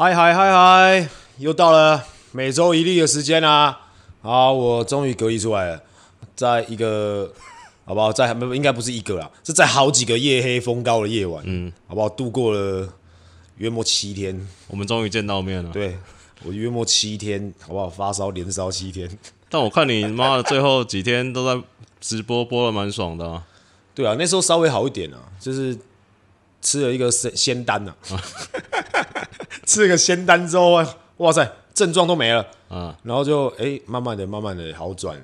[0.00, 1.08] 嗨嗨嗨嗨！
[1.38, 3.76] 又到了每周一例的时间啦！
[4.22, 5.82] 好，我终于隔离出来了，
[6.36, 7.32] 在一个
[7.84, 8.12] 好不好？
[8.12, 12.08] 在没应该不是一个啦，是在好几个夜黑风高的夜晚，嗯，好不好？
[12.08, 12.88] 度过了
[13.56, 15.72] 约莫七天，我们终于见到面了。
[15.72, 15.98] 对，
[16.44, 17.88] 我约莫七天，好不好？
[17.88, 19.10] 发烧连烧七天，
[19.50, 21.60] 但我看你妈的最后几天都在
[22.00, 23.42] 直播，播的蛮爽的啊。
[23.96, 25.76] 对啊，那时候稍微好一点啊，就是
[26.60, 28.20] 吃了一个仙仙丹呐、啊，
[29.66, 30.84] 吃了个仙丹之后，
[31.18, 32.46] 哇塞，症状都没了。
[32.68, 35.16] 啊，然后就哎、欸，慢慢的、慢慢的好转，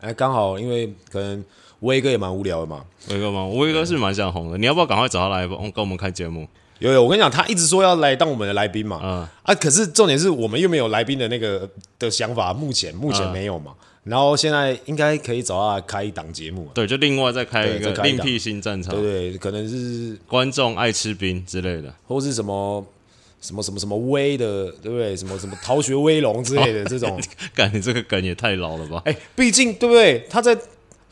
[0.00, 1.44] 哎、欸，刚好因为可能
[1.80, 3.46] 威哥也蛮无聊的嘛，威哥嘛？
[3.46, 6.46] 威哥是蛮想红的，你要不要赶快找他来跟我们开节目？
[6.78, 9.32] 有有，我跟你讲，他一直说要来当我们的来宾嘛，啊。
[9.42, 11.68] 啊，可是重点是我们又没有来宾的那个
[11.98, 13.72] 的想法，目前目前没有嘛。
[14.04, 22.84] 然后现在应该可以找他开一档节目，对，就另外再开一个另辟新战场，对对，可能是观众爱吃冰之类的，或是什么
[23.40, 25.16] 什么什么什么威的，对不对？
[25.16, 27.20] 什么什么逃学威龙之类的 这种，
[27.54, 29.02] 感觉这个梗也太老了吧？
[29.04, 30.26] 哎，毕竟对不对？
[30.28, 30.56] 他在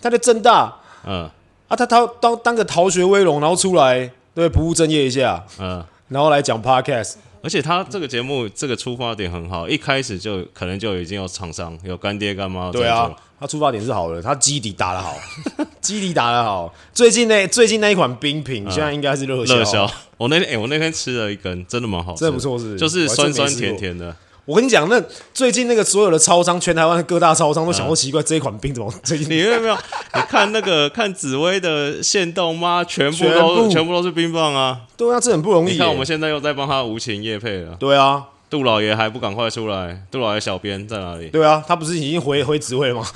[0.01, 1.31] 他在正大，嗯。
[1.69, 7.15] 啊，他他当当个逃学威龙，然后出来对不务正业一下，嗯，然后来讲 podcast。
[7.43, 12.71] 而且他这个节目这个出发点很好，一开始就可能就已经有厂商有干爹干妈。
[12.71, 15.17] 对啊，他出发点是好的，他基底打得好，
[15.81, 16.73] 基底打得好。
[16.93, 19.57] 最近那最近那一款冰品，现在应该是热销。
[19.57, 19.91] 热销。
[20.19, 24.15] 我那天哎、欸，我那天吃了一根，真的蛮好吃，真的不错，是，就是酸酸甜甜的。
[24.51, 25.01] 我跟你讲，那
[25.33, 29.31] 最近那个所有的超商，全台湾的各大超商都想说奇怪，这一款冰怎么最近？
[29.31, 29.75] 你有没有？
[30.13, 32.83] 你看那个看紫薇的限动吗？
[32.83, 34.81] 全部都全部，都是冰棒啊！
[34.97, 35.75] 对啊，这很不容易。
[35.75, 37.77] 你看我们现在又在帮他无情夜配了。
[37.77, 40.03] 对啊，杜老爷还不赶快出来？
[40.11, 41.29] 杜老爷小编在哪里？
[41.29, 43.07] 对啊，他不是已经回回紫薇了吗？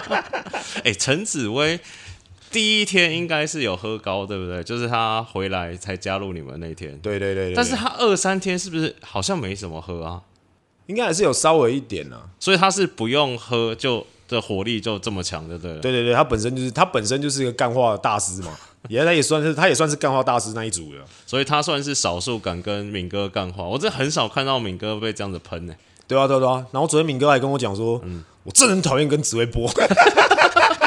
[0.84, 1.80] 哎，陈紫薇
[2.50, 4.62] 第一天应该是有喝高，对不对？
[4.62, 6.98] 就是他回来才加入你们那天。
[6.98, 10.20] 对对对，对，对，但是他二三天是不是好像没什么喝啊？
[10.90, 18.50] 应该还是有稍微一点呢、啊，所以他是不用喝就的火力就这么强的，对对对对，他本身就是他本身就是一个干化大师嘛，
[18.90, 25.78] 也他也算是他也算是干化大师那一组的，所以他算是少数敢跟敏哥干话，我真的很少看到敏哥被这样子喷呢、欸。
[26.08, 29.70] 对啊对啊对啊，然后昨天敏哥还跟我讲说，嗯，我真的很讨厌跟紫薇播，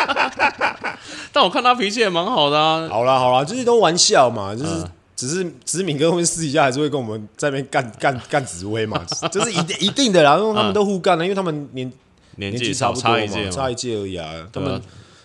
[1.31, 2.90] 但我看他脾气也蛮好的啊。
[2.90, 4.70] 好啦好啦，就是都玩笑嘛，就是。
[5.13, 11.91] 嗯只是，只是敏哥会私底下还是会跟我们在那边干干干紫薇嘛， 这是一定一定的啦，因为他们都互干了，因为他们年
[12.38, 14.34] 年纪差不多嘛，差一届而已啊。
[14.52, 14.81] 他们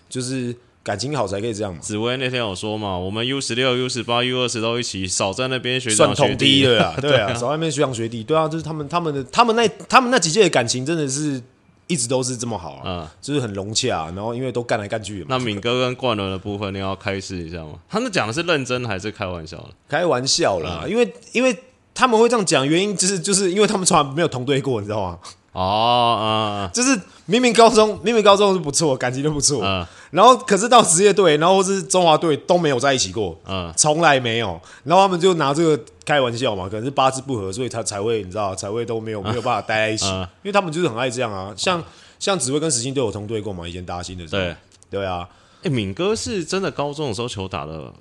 [0.08, 1.80] 就是感情好才可以这样嘛。
[1.80, 11.42] 紫薇那天有说嘛，我们 U 十六、U 十八、U 二十都一起，少在那边学长学弟的啦，对啊，少在那边学长学弟，对啊，就是他们他们的他们那他们那几届的感情真的是。
[11.88, 15.26] 一直都是这么好啊，嗯，就是很融洽，然后因为都干来干去。
[15.28, 17.72] 那敏哥跟冠伦的部分，你要开示一下吗？
[17.88, 19.70] 他们讲的是认真还是开玩笑的？
[19.88, 21.58] 开玩笑啦，嗯、因为因为
[21.92, 25.18] 他们会这样讲，原因就是就是因为他们从来没有同队过，你知道吗？
[25.58, 41.82] 哦，嗯，就是明明高中明明高中是不错，感情都不错，嗯，然后可是到职业队，然后是中华队都没有在一起过，嗯，从来没有，然后他们就拿这个开玩笑嘛，可能是八字不合，所以他才会你知道才会都没有没有办法待在一起，嗯，因为他们就是很爱这样啊，像
[42.18, 44.56] 像紫薇跟石鑫都有同队过嘛，以前大新的时候，对。
[44.90, 45.28] 对啊，
[45.62, 47.92] 哎，敏哥是真的高中的时候球打的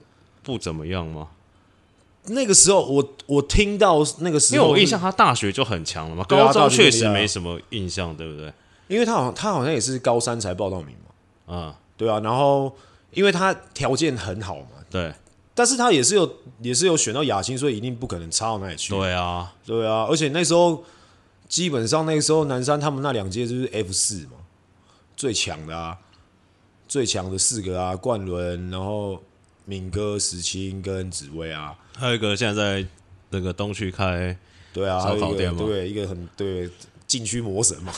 [0.41, 1.27] 不怎么样吗？
[2.27, 8.51] 那个时候我，我我听到那个时候，因为我印象他大学就很强了嘛，高中确实没什么印象，对不对？
[8.87, 11.13] 因为他好像他好像也是高三才报到名嘛，
[11.47, 12.73] 嗯，对啊，然后
[13.11, 15.13] 因为他条件很好嘛，对，
[15.53, 20.83] 但是他也是有也是有选到亚青，所以一定不可能差到哪里去，对啊，对啊，而且那时候
[21.49, 24.37] 基本上那个时候南山他们那两届就是 F 四嘛，
[25.15, 25.97] 最强的啊，
[26.87, 29.21] 最强的四个啊，冠伦，然后
[29.65, 31.75] 敏哥、石青跟紫薇啊。
[31.99, 32.87] 还有一个现在在
[33.29, 34.35] 那个东区开
[34.73, 36.69] 对啊烧烤店嘛，对，一个很对
[37.07, 37.91] 禁区魔神嘛，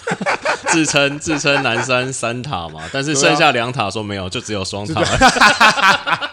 [0.68, 5.04] 自称自称南山三塔嘛， 但是剩下两塔说没有，就只有双塔。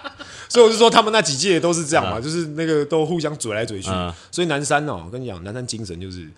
[0.49, 3.91] 所以我就说他们那几届都是这样嘛，就是那个都互相嘴来嘴去。
[4.31, 6.29] 所以南山哦，我跟你讲，南山精神就是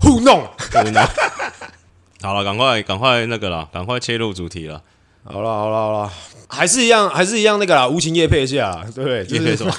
[0.00, 0.44] 糊弄。
[2.20, 4.82] 好了，赶快赶快那个了，赶快切入主题了。
[5.24, 6.12] 好了好了好了，
[6.48, 9.24] 还是一样还是一样那个啦，无情夜配一下，对不对？
[9.26, 9.72] 业配什么？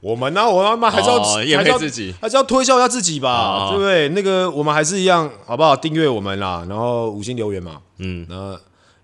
[0.00, 0.48] 我们呢、啊？
[0.48, 4.08] 我们还是要还是要自己，还是要推销一下自己吧，哦、对不对？
[4.10, 5.74] 那个我们还是一样，好不好？
[5.74, 8.58] 订阅我们啦，然后五星留言嘛，嗯，那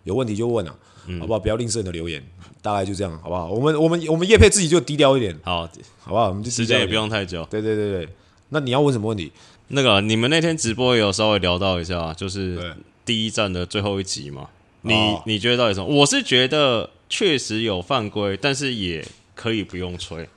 [0.05, 0.75] 有问题就问啊，
[1.06, 1.38] 嗯、好不好？
[1.38, 2.23] 不要吝啬你的留言，
[2.62, 3.49] 大概就这样，好不好？
[3.49, 5.69] 我们我们我们叶配自己就低调一点，好，
[6.00, 6.29] 好不好？
[6.29, 8.08] 我们就时间也不用太久，对对对对。
[8.50, 9.32] 那你要问什么问题？
[9.69, 14.49] 那个你们那天直播也有稍微聊到一下，就是第一站的最后一集嘛，
[14.82, 15.87] 你、哦、你觉得到底什么？
[15.87, 19.05] 我是觉得确实有犯规，但是也
[19.35, 20.29] 可以不用吹。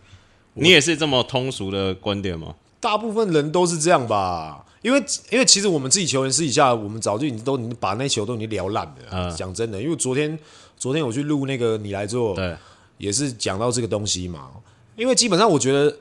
[0.60, 2.56] 你也是这么通俗的观点吗？
[2.80, 4.64] 大部分人都是这样吧？
[4.84, 8.94] 因为因为其实我们自己球员私底下，我们早就已经都已经把那球都已经聊烂了。
[9.12, 10.38] 嗯，讲真的，因为昨天
[10.78, 12.56] 昨天我去录那个你来做，对，
[12.98, 14.50] 也是讲到这个东西嘛。
[14.96, 15.98] 因为基本上我觉得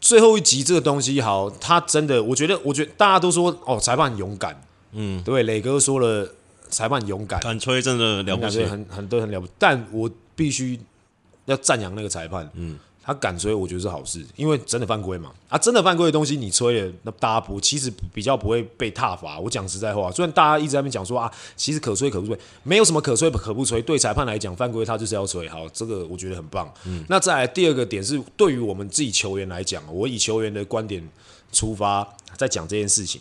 [0.00, 4.62] 最后一集这个东西好，他真的，我觉得我觉得大家都说哦，裁判很勇敢，
[4.92, 6.30] 嗯，对，磊哥说了，
[6.68, 10.78] 裁判勇敢，敢吹真的了不起，很很都很了不起，但我必须
[11.46, 12.78] 要赞扬那个裁判，嗯。
[13.02, 15.32] 他敢吹，我觉得是好事，因为真的犯规嘛。
[15.48, 19.40] 啊，真的犯规的东西你吹了，那大家不其实比较不会被踏罚。
[19.40, 23.80] 我讲实在话，虽然大家一直在那边讲说啊，其实可吹可不吹，没有什么可吹可不吹。
[23.82, 25.48] 对裁判来讲，犯规他就是要吹。
[25.48, 26.72] 好，这个我觉得很棒。
[26.84, 31.02] 嗯，那再来第二个点是，对于我们自己球员来讲，我以球员的观点
[31.50, 32.06] 出发，
[32.36, 33.20] 在讲这件事情，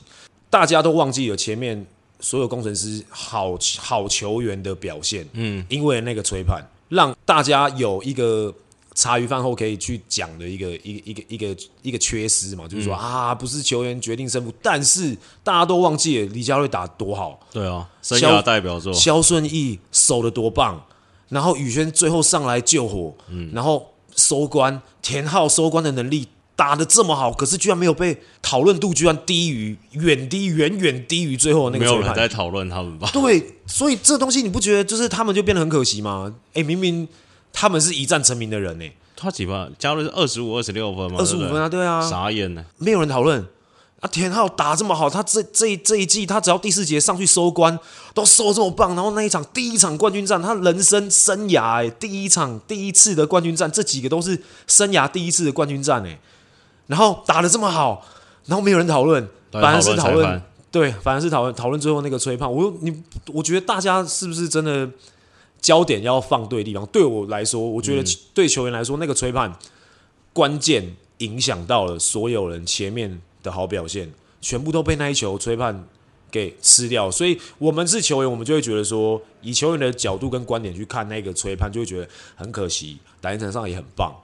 [0.50, 1.88] 大家都忘记了前面
[2.20, 5.28] 所有工程师好好球员的表现。
[5.34, 8.54] 嗯，因为那个吹判，让大家有一个。
[9.00, 20.84] 茶余饭后可以去讲的一个一个一个一个一个缺失嘛，就是说、嗯、啊，不是球员决定胜负，但是大家都忘记了李佳瑞打多好，对啊，生涯代表作，肖顺义守的多棒，
[21.30, 23.88] 然后宇轩最后上来救火，嗯，然后
[24.18, 33.10] 收官，田浩收官的能力打得这么好，可是居然没有被讨论度，居然低于远低远远低于最后那个，没有人在讨论他们吧？
[33.14, 36.36] 对，所以这东西你不觉得就是他们就变得很可惜吗？
[36.54, 37.08] 哎，明明。
[37.52, 39.76] 他们是一战成名的人呢、欸，他几分？
[39.78, 41.18] 加入是二十五、二十六分吗？
[41.20, 43.46] 二十五分啊，对啊，傻眼呢，没有人讨论
[44.00, 44.08] 啊。
[44.08, 47.78] 田浩打这么好，他这这这一季，他只要第四节上去收官，
[48.14, 48.96] 都收这么棒。
[48.96, 56.20] 然后那一场第一场冠军战，他人生生涯哎、欸，第一场第一次的冠军战，这几个都是生涯第一次的冠军战哎、欸。
[56.88, 58.06] 然后打的这么好，
[58.46, 60.42] 然后没有人讨论，反而是讨论，
[60.72, 62.50] 对，反而是讨论讨论最后那个吹胖。
[62.52, 63.04] 我你，
[63.34, 64.90] 我觉得大家是不是真的？
[65.62, 66.86] 焦点要放对地方。
[66.88, 69.58] 对我来说，我觉得对球员来说，那个吹判
[70.34, 74.12] 关键影响到了所有人前面的好表现，
[74.42, 75.88] 全部都被那一球吹判
[76.32, 77.12] 给吃掉。
[77.12, 82.98] 所以，我们是球员，我们就会觉得说，以球员的角度跟观点去看那个吹判，就会觉得很可惜。
[83.22, 84.16] 打赢场上也很棒，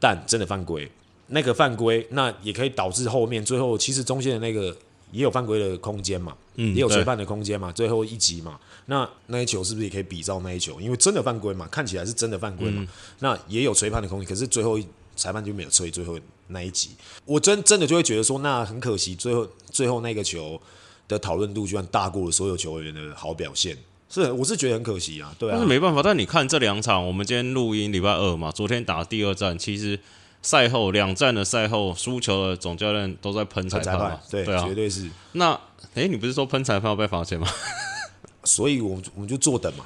[0.00, 0.90] 但真的犯规，
[1.28, 4.76] 那个犯规，那也可以导致后面最后其实中间的那个。
[5.16, 10.78] 也有犯规的空间嘛，嗯，也有吹判的空间嘛，最后一集嘛，那那一球是不是也可以比照那一球？
[10.78, 12.88] 因为真的犯规嘛，看起来是真的犯规嘛，嗯、
[13.20, 14.78] 那也有吹判的空间，可是最后
[15.16, 16.18] 裁判就没有吹最后
[16.48, 16.90] 那一集，
[17.24, 20.60] 我真真的就会觉得说，那很可惜，最后最后那个球
[21.08, 23.78] 的讨论度居然大过了所有球员的好表现，
[24.10, 29.98] 是，我是觉得很可惜啊，对啊，但是没办法，但你看这两场，我们今天录音礼拜二嘛，昨天打第二战，其实。
[30.46, 34.20] 赛后两战的赛后输球的总教练都在喷裁判嘛？
[34.30, 35.10] 对，对啊，绝对是。
[35.32, 35.50] 那
[35.94, 37.48] 哎、欸，你不是说喷裁判要被罚钱吗？
[38.44, 39.84] 所以我们我们就坐等嘛。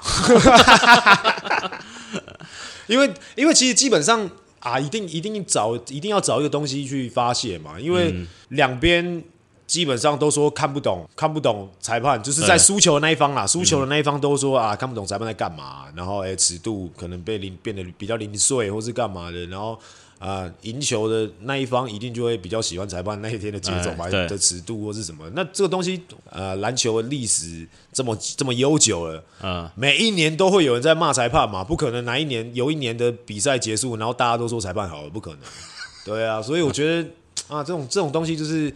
[2.89, 7.81] 因为因为其实基本上啊，一定一定找一定要找一个东西去发泄嘛。
[7.81, 8.15] 因为
[8.49, 9.25] 两边
[9.67, 15.87] 基本上都说看不懂，看不懂裁判，就是在输球的那一方啦，输球的那一方都说啊，看不懂裁判在干嘛。
[15.97, 19.47] 然后哎，尺度可能被零变得比较零碎，或是干嘛的。
[19.47, 19.81] 然后。
[20.21, 25.27] 啊，赢球的那一方一定就会比较喜欢裁判那一天的节奏吧，的尺度或是什么？
[25.35, 35.41] 那这个东西，呃，篮球的历史这么这么悠久了，嗯，每一年都会有人在骂裁判嘛，不可能哪一年有一年的比赛结束，然后大家都说裁判好了，不可能。
[36.05, 37.09] 对啊，所以我觉得
[37.49, 38.71] 啊，这种这种东西就是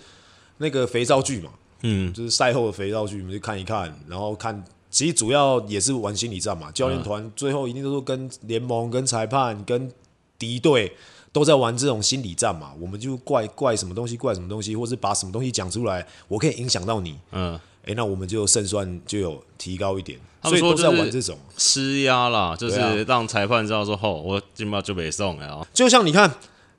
[0.57, 1.51] 那个肥皂剧嘛，
[1.83, 9.93] 嗯，就是赛后的肥皂剧，我们去看一看，然后看，其实主要也是玩心理战嘛，教练团最后一定都是跟联盟、跟裁判、跟
[10.39, 10.91] 敌队。
[11.35, 17.19] 都在玩这种心理战嘛，我们就怪怪什么东西，怪什么东西，或是把什么东西讲出来，我可以影响到你。
[17.33, 20.17] 嗯，哎、欸，那我们就胜算就有提高一点。
[20.45, 25.67] 所以都在玩这种施压啦，就是让裁判知道说，吼，我今麦就没送了。
[25.75, 26.33] 就像你看，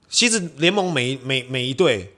[0.09, 2.13] 其实联盟每每每一队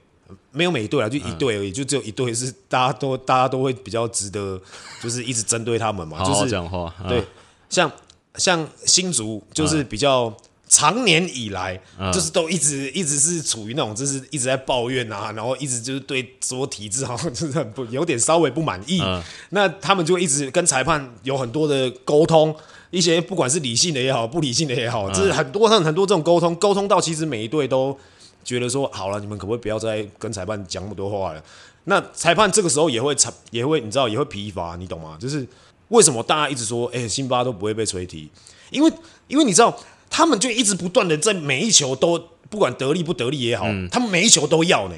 [0.52, 4.60] 没有每一队啊，就一队而已，嗯、就只有一队是大家都大家都会比较值得，
[5.02, 6.18] 就是一直针对他们嘛。
[6.18, 6.94] 好好讲话。
[7.02, 7.24] 就是、对，
[7.68, 7.90] 像
[8.36, 10.32] 像新竹就是比较。
[10.68, 11.80] 嗯长年以来，
[12.12, 19.02] 就是都一直一直是处于那种，就是一直在抱怨啊，然后一直就是对所有体制好像就是很不有点稍微不满意。
[19.48, 22.54] 那他们就一直跟裁判有很多的沟通，
[22.90, 27.98] 一些不管是理性的也好，不理性的也好，就是很多很很多这种沟通，沟通到其实每一队都
[28.44, 31.42] 觉得说，好了，你们可不可以不要再跟裁判讲那么多话了？
[31.84, 33.16] 那裁判这个时候也会
[33.50, 35.16] 也会你知道也会疲乏，你懂吗？
[35.18, 35.46] 就是
[35.88, 38.30] 为什么大家一直说，哎、欸，辛巴都不会被吹踢？
[38.70, 38.92] 因为
[39.28, 39.74] 因为你知道。
[40.10, 42.18] 他们就一直不断的在每一球都
[42.50, 44.94] 不管得力不得力也好，嗯、他们每一球都要呢，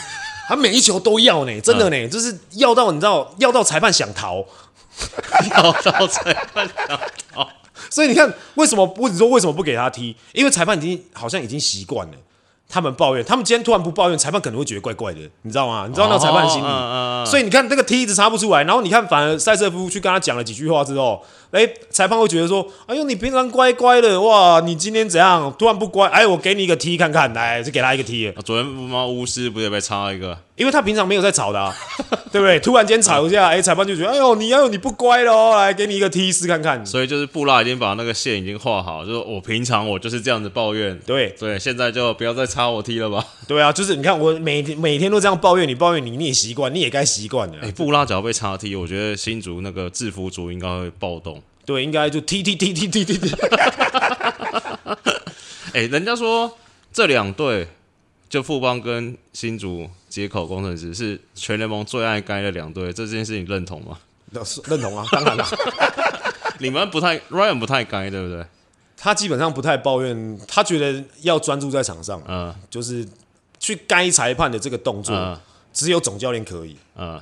[0.48, 4.44] 他每一球都要呢，真的呢，嗯、就是要到你知道，要到裁判想逃，
[5.56, 6.98] 要到裁判想
[7.32, 7.48] 逃。
[7.88, 9.08] 所以你看，为什么不？
[9.08, 10.14] 你说为什么不给他踢？
[10.32, 12.16] 因为裁判已经好像已经习惯了，
[12.68, 15.86] 他们抱怨，他们今天突然不抱怨，裁判可能会觉得怪怪的，你知道吗？
[15.88, 25.52] 你知道那个裁判心理，哦、所以你看那个踢一直插不出来，然后你看反而赛瑟夫去跟他讲了几句话之后，哎，裁判会觉得说，哎呦，你平常乖乖的，哇，你今天怎样？
[25.58, 28.32] 突然不乖，哎，我给你一个踢看看，来，就给他一个 T。
[28.44, 30.38] 昨天妈巫师不是被插了一个？
[30.54, 31.74] 因为他平常没有在吵的、啊，
[32.30, 32.60] 对不对？
[32.60, 36.84] 突然间吵一下，哎、欸，裁判就觉得，哎呦，你要有你不乖喽，来给你一个踢试看看。
[36.84, 43.24] 所以就是布拉已经把那个线已经画好，就是我平常我就是这样子抱怨，对对，现在就不要再插我踢了吧。
[43.48, 47.54] 对啊，就是你看我每天每天都这样抱怨你，抱怨你，你也习惯，你也该习惯了。
[47.62, 51.39] 哎、欸，布拉只要被插踢我觉得新竹那个制服组应该会暴动。
[51.72, 53.34] 对，应该就踢踢踢踢踢踢踢。
[55.74, 56.58] 哎，人家说
[56.92, 57.68] 这两队。
[58.30, 63.98] 就富邦跟新竹接口工程师是全联盟最爱该的两队，这件事情认同吗？
[64.68, 65.44] 认同啊，当然了。
[66.60, 68.46] 你们不太 Ryan 不太该，对不对？
[68.96, 73.04] 他基本上不太抱怨，他觉得要专注在场上，嗯，就是
[73.58, 75.36] 去该裁判的这个动作，嗯、
[75.72, 77.20] 只有总教练可以，嗯，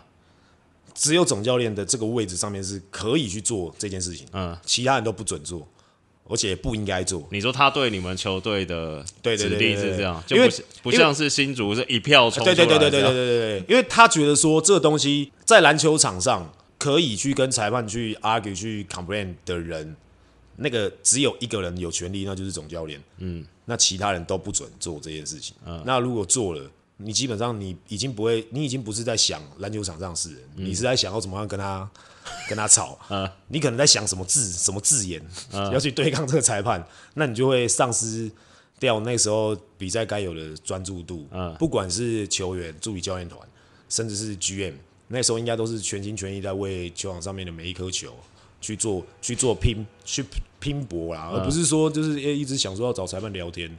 [0.98, 5.66] 只有总教练的这个位置上面是可以去做这件事情，嗯，其他人都不准做。
[6.30, 7.26] 而且不应该做。
[7.30, 10.46] 你说他对你们球队的对指令是这样，因为
[10.82, 12.54] 不像是新竹是一票冲出来。
[12.54, 19.96] 对对对对对对对对，因为他觉得说这个东西在篮球场上可以去跟裁判去 argue 去 complain 的人，
[20.56, 23.02] 那个只有一个人有权利，那就是总教练。
[23.16, 25.56] 嗯，那其他人都不准做这件事情。
[25.64, 31.90] 嗯，那如果做了，你基本上你已经不会，你已经不是在想篮球场上是人，你是在想要怎么样跟他。
[32.46, 35.18] 跟他吵，啊，你可能在想什么字、什么字眼，
[35.50, 38.30] 啊，要去对抗这个裁判，那你就会丧失
[38.78, 41.26] 掉那时候比赛该有的专注度。
[41.30, 43.40] 嗯，不管是球员、助理教练团，
[43.88, 44.74] 甚至是 GM，
[45.06, 48.14] 那时候应该都是全心全意在为球场上面的每一颗球
[48.60, 50.22] 去做、去做拼、去
[50.60, 53.74] 拼搏啦，而不是说就是一直想说要找裁判聊天。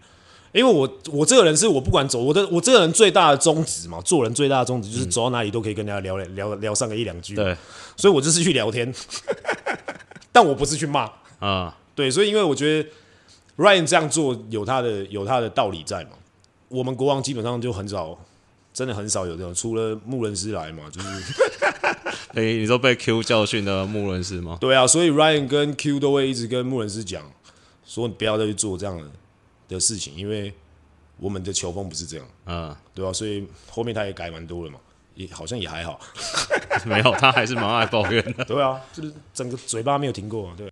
[0.52, 7.36] 因为我我这个人是我不管走我的我这个人最大的宗旨嘛，做人最大的宗旨就是走到哪里都可以跟人家聊聊聊上个一两句。
[7.36, 7.56] 对，
[7.96, 8.94] 所以我就是去聊天，
[10.32, 11.78] 但我不是去骂啊。
[11.94, 12.90] 对，所以因为我觉得
[13.58, 16.12] Ryan 这样做有他的有他的道理在嘛。
[16.70, 18.18] 我们国王基本上就很少，
[18.74, 21.08] 真的很少有这种，除了穆伦斯来嘛，就是。
[22.36, 24.58] 哎，你说被 Q 教训的穆伦斯吗？
[24.62, 27.24] 对啊，所以 Ryan 跟 Q 都会一直跟穆伦斯讲，
[27.86, 29.04] 说你不要再去做这样的。
[29.70, 30.54] 的事情，因为
[31.18, 33.14] 我们的球风不是这样，嗯，对吧、啊？
[33.14, 34.80] 所以后面他也改蛮多了嘛，
[35.16, 36.00] 也好像也还好，
[36.86, 40.70] 没有，他还是蛮爱抱怨的， 对啊，就是整个嘴巴没有停过，对。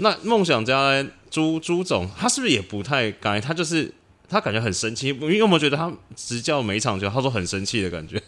[0.00, 3.40] 那梦想家朱朱总，他是不是也不太该？
[3.40, 3.92] 他就是
[4.28, 8.22] 他感觉很生气，因为我们觉得他执教每一场球，他说很生气的感觉？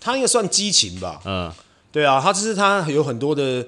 [0.00, 1.52] 他应该算激情吧，嗯，
[1.92, 3.66] 对啊，他就是他有很多的。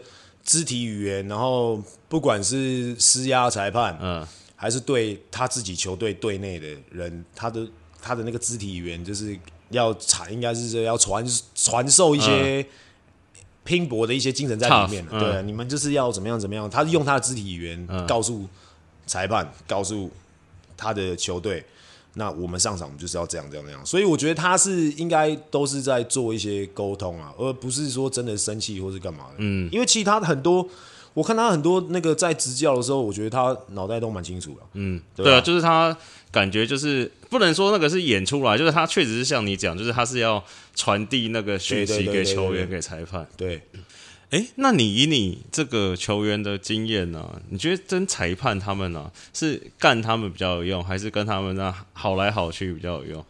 [0.50, 4.26] 肢体语言，然后不管是施压裁判，嗯，
[4.57, 7.64] 还是对他自己球队队内的人，他的
[8.02, 9.38] 他的那个肢体语言，就是
[9.69, 12.66] 要传，应该是要传传授一些
[13.62, 15.07] 拼搏的一些精神在里面。
[15.12, 18.45] 嗯、对，你们就是要怎么样怎么样，他用他的肢体语言告诉
[19.07, 20.11] 裁判，告诉
[20.76, 21.64] 他的球队。
[22.20, 29.36] 那我们上场就是要这样这样这样，所以我觉得他是应该都是在做一些沟通啊，而不是说真的生气或是干嘛的。
[29.38, 30.68] 嗯，因为其他很多，
[31.14, 34.60] 我看他很多那个在执教的时候，我觉得他脑袋都蛮清楚的。
[34.74, 35.96] 嗯，对，对啊，就是他
[36.30, 43.26] 感觉就是不能说那个是演出来，就是他确实是像你讲，就是他是要传递那个讯息给球员、给裁判。
[43.34, 43.62] 对。
[44.30, 53.25] 哎、欸，那你以你这个球员的经验呢、啊，你觉得跟裁判他们呢、啊，是干他们比较有用，还是跟他们那好来好去比较有用？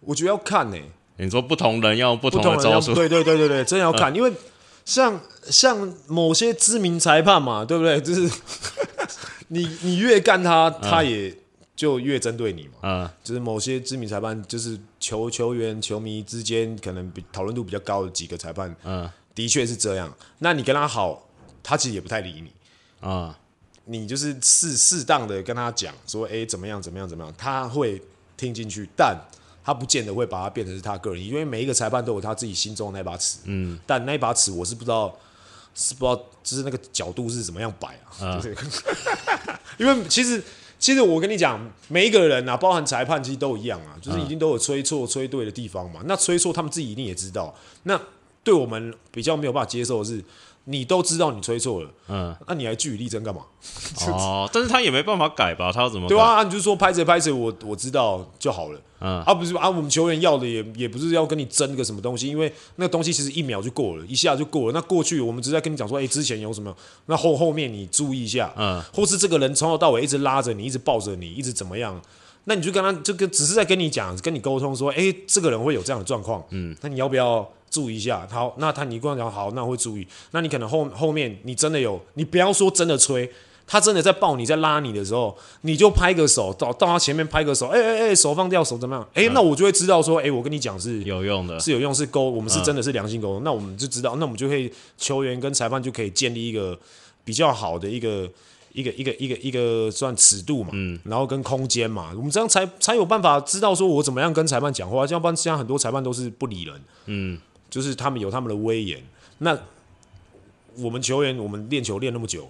[0.00, 0.84] 我觉得要看呢、欸。
[1.16, 4.32] 你说不同人要用不同的招数，对对对对对， 真要看，嗯、因为
[4.84, 7.98] 像像某些知名裁判嘛，对不对？
[8.02, 8.28] 就是
[9.48, 11.32] 你你越干他，他也
[11.74, 12.72] 就越针对你嘛。
[12.82, 19.10] 嗯，就是某些知名裁判，就是球球员、球迷之间可能比讨论度比较高的几个裁判，嗯。
[19.34, 21.28] 的确是这样，那你跟他好，
[21.62, 23.38] 他其实也不太理你啊。
[23.86, 28.00] 你就是适适当的跟他讲说，哎，怎么样，怎么样，怎么样，他会
[28.34, 29.14] 听进去，但
[29.62, 33.40] 他不见得会把它变成是他个人，因为每一个裁判都有他自己心中的那把尺。
[33.44, 35.14] 嗯，但那把尺我是不知道，
[35.74, 38.36] 是不知道，就是那个角度是怎么样摆啊？
[38.36, 38.56] 就是，
[39.76, 40.42] 因为其实，
[40.78, 46.00] 其实我跟你讲，每一个人啊，包含裁判，其实都一样啊，就是一定都有吹错、吹对的地方嘛。
[46.06, 47.54] 那吹错，他们自己一定也知道。
[47.82, 48.00] 那
[48.44, 50.22] 对我们比较没有办法接受的是。
[50.66, 53.42] 你都知道你吹错了，嗯，那你还据理力争干嘛？
[54.08, 55.70] 哦，但是他也没办法改吧？
[55.70, 56.14] 他要怎么改？
[56.14, 64.72] 对啊，你就说拍谁拍谁，我我知道就好了，嗯，啊不是啊，我们球员要的也也不是要跟你争个什么东西，因为那个东西其实一秒就过了，一下就过了。
[64.72, 66.74] 那过去我们只是在跟你讲说，哎、欸，之前有什么？
[67.04, 72.00] 那后后面你注意一下，嗯，或是这个人从头到尾一直拉着你，一直抱着你，一直怎么样？
[72.44, 77.48] 那你就跟他这个只是在跟你讲，跟你沟通说，哎、欸，这个人会有这样的状况，嗯，那你要不要？
[77.70, 80.06] 注意一下，好，那他你跟我讲好，那我会注意。
[80.30, 83.28] 那你可能后后面你真的有，你不要说真的吹，
[83.66, 89.04] 他真的在抱你在拉你的时候，你就拍个手到到他前面拍个手，哎哎哎，手放掉，手怎么样？
[89.14, 93.42] 哎、欸，那我就会知道说，哎、欸，我跟你讲是有用的，是有用，是沟，我们是真的是良性沟通、嗯。
[93.42, 96.78] 那我们就知道，那我们就可以球员跟裁判就可以建立一个
[97.24, 98.30] 比较好的一个
[98.74, 107.40] 一个一个一个一个算尺度嘛，嗯，然后跟空间嘛，我们这样才才有办法知道说我怎么样跟裁判讲话，要不然现在很多裁判都是不理人，嗯。
[107.70, 109.02] 就是他们有他们的威严，
[109.38, 109.58] 那
[110.76, 112.48] 我们球员我们练球练那么久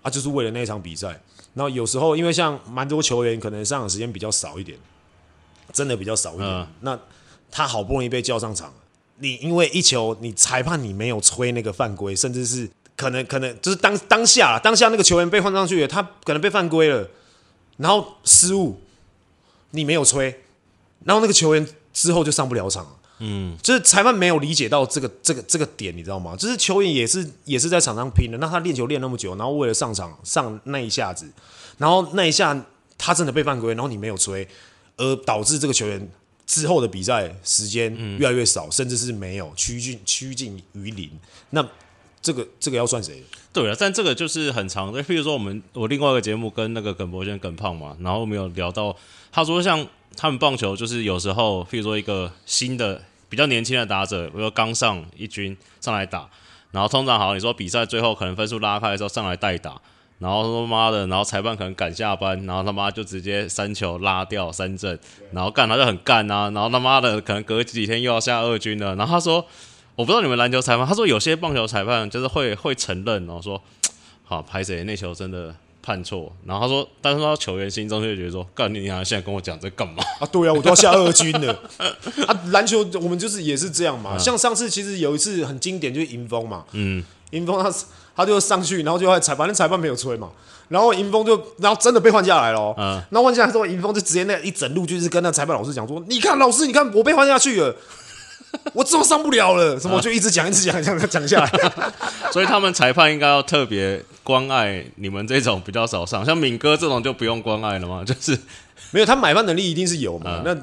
[0.00, 1.20] 啊，就是为了那一场比赛。
[1.54, 4.78] 然后有时候因为像蛮多球员可能上场时间比较少一点，
[5.72, 6.48] 真的比较少一点。
[6.48, 6.96] 嗯、那
[7.50, 8.72] 他好不容易被叫上场，
[9.18, 17.08] 你因为一球你裁判你没有吹那个犯规，甚至是可能可能就是当当下当下那个球员被换上去了，他可能被犯规了，
[17.78, 18.78] 然后失误，
[19.70, 20.42] 你没有吹，
[21.04, 22.90] 然后那个球员之后就上不了场了。
[23.20, 26.36] 嗯，就是裁判没有理解到这个这个这个点，你知道吗？
[26.36, 31.26] 就是球员也是也是在场上拼的，那他练球练那么久，然后为了上场上那一下子，
[31.78, 32.66] 然后那一下
[32.98, 34.46] 他真的被犯规，然后你没有吹，
[34.98, 36.06] 而导致这个球员
[36.46, 41.10] 之后的比赛时间越来越少，嗯、甚至是没有趋近趋近于零。
[41.50, 41.66] 那
[42.22, 43.22] 这个这个要算谁？
[43.52, 45.02] 对啊，但这个就是很长的。
[45.02, 48.96] 譬如说，我们我另外一个节目跟那个耿博轩耿胖嘛，然后我们有聊到，
[49.32, 49.86] 他说像
[50.16, 53.02] 他们棒球就是有时候，譬如说一个新的。
[53.30, 56.28] 比较年轻的打者，比如说刚上一军上来打，
[56.72, 59.80] 然后通常好像，你说比赛最后可能分数拉开的时候上来代打，
[60.18, 64.98] 然后他妈的，然后裁判可能赶下班，然后他妈就直接三球拉掉三振，
[65.30, 69.46] 然后干他就很干啊，然后他妈的可能隔几天又要下二军了，然后他说，
[70.00, 73.60] 我不知道你们篮球裁判，他说有些棒球裁判就是会会承认，然后说，
[74.24, 75.54] 好，拍谁那球真的。
[75.82, 80.28] 判错，然后他说，但是他球员心中就觉得说，干你娘，现在跟我讲这干嘛啊？
[80.30, 81.58] 对啊，我都要下二军了
[82.28, 82.40] 啊！
[82.52, 84.10] 篮球我们就是也是这样嘛。
[84.12, 86.64] 嗯、像上次其实有一次很经典，就是迎风嘛。
[86.72, 87.72] 嗯，迎风他
[88.14, 90.28] 他就上去，然后就在裁判，那裁判没有吹嘛。
[90.68, 92.74] 然后迎风就，然后真的被换下来了。
[92.76, 97.74] 嗯，然后换下来之后，迎风就直接那一整路就是跟那裁判老师讲说，你看老师，你看我被换下去了。
[98.74, 99.78] 我怎么上不了了？
[99.78, 101.72] 什么我就一直讲，一直讲，讲讲下来。
[102.32, 108.04] 所以他们裁判应该要特别关爱你们这种比较少上，像敏哥这种就不用关爱了吗？
[108.04, 108.38] 就是
[108.90, 110.38] 没有他买饭能力一定是有嘛。
[110.38, 110.56] 嗯、那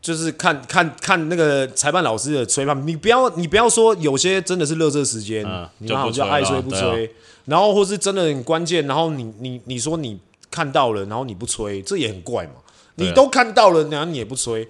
[0.00, 7.10] 就是看看看那个裁判老师的吹判，你不要你不要说有些真的是垃圾时间，嗯、你好就爱吹不吹，
[7.44, 10.18] 然后或是真的很关键，然后你你你说你
[10.50, 12.52] 看到了，然后你不吹，这也很怪嘛。
[12.98, 14.66] 你都看到了，然后你也不吹。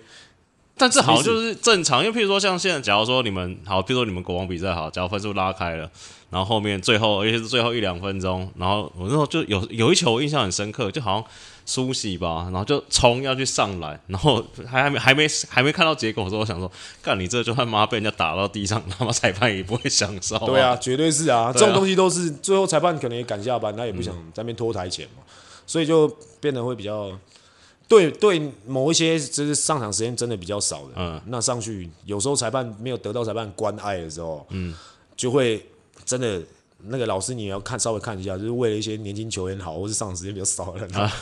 [0.79, 5.91] 但这好像就是正常，因为譬如说像现在，假如说你们好，譬如说你们国王比赛好，假如分数拉开了，
[6.29, 11.25] 然后后面最后，尤其是最后一两分钟，然后我那时候就有有一球我印象很深刻，就好像
[11.65, 16.71] 苏西吧，然后就冲要去上篮，然后还还没还没还没看到结果的时候，我想说，
[17.03, 20.39] 干你这就他妈被人家打到地上，他妈裁判也不会享受。
[20.45, 25.23] 对啊，绝对是啊，这种东西都是最后裁判可能也赶下班，他也不想在那边拖台前嘛，
[25.67, 26.07] 所以就
[26.39, 27.19] 变得会比较。
[27.89, 34.75] 对对，某一些就是上场时间真的比较少的，嗯，那上去有时候裁判没有得到裁判关爱的时候，嗯，
[35.17, 35.65] 就会
[36.05, 36.43] 真的
[36.89, 40.91] 那个老师你也要看稍微看一下，就是为了一些年轻球员好，或是上场时间比较少的人。
[40.97, 41.13] 哎、啊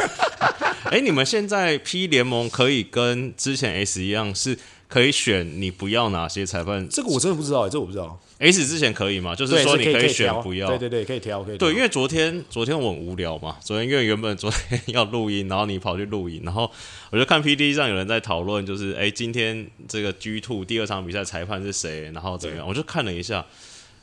[0.91, 4.59] 欸，你们现在 P 联盟可以跟之前 S 一样是？
[4.89, 6.89] 可以选你不要哪些裁判？
[6.89, 8.19] 这个我真的不知道，这个我不知道。
[8.39, 9.35] S 之前可以吗？
[9.35, 10.67] 就是说你可以选不要。
[10.69, 11.57] 对对对，可以挑，可以。
[11.57, 16.71] 对，因为昨天昨天我很无聊嘛，昨天因为原本昨天要录音，然后你跑去录音，然后
[17.11, 22.11] 我就看 PTT 上有人在讨论，就是哎，今天这个 G Two 第二场比赛裁判是谁？
[22.13, 22.67] 然后怎么样？
[22.67, 23.47] 我就看了一下，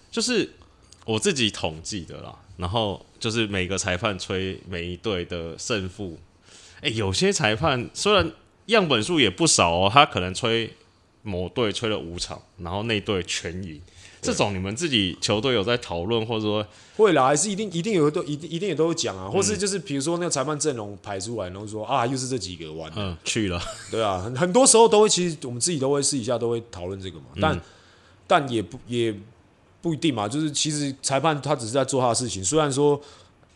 [0.09, 0.49] 就是
[1.05, 6.17] 我自己统计的啦，然后就是每个裁判吹每一队的胜负。
[6.81, 8.31] 哎，有些裁判虽然
[8.71, 10.73] 样本数也不少哦，他可能吹。
[11.23, 13.79] 某队吹了五场，然后那队全赢，
[14.23, 16.65] 这种你们自己球队有在讨论，或者说
[16.97, 27.61] 会啦，还是一定一定有都一定一定也都有讲啊，或是就是比如说那个裁判阵容排出来，然后说啊又是这几个完，嗯，去了，对啊，很很多时候都会，其实我们自己都会私底下都会讨论这个嘛，但、嗯、
[28.25, 29.13] 但也不也
[29.79, 32.99] 不一定嘛，就是其实裁判他只是在做他的事情，虽然说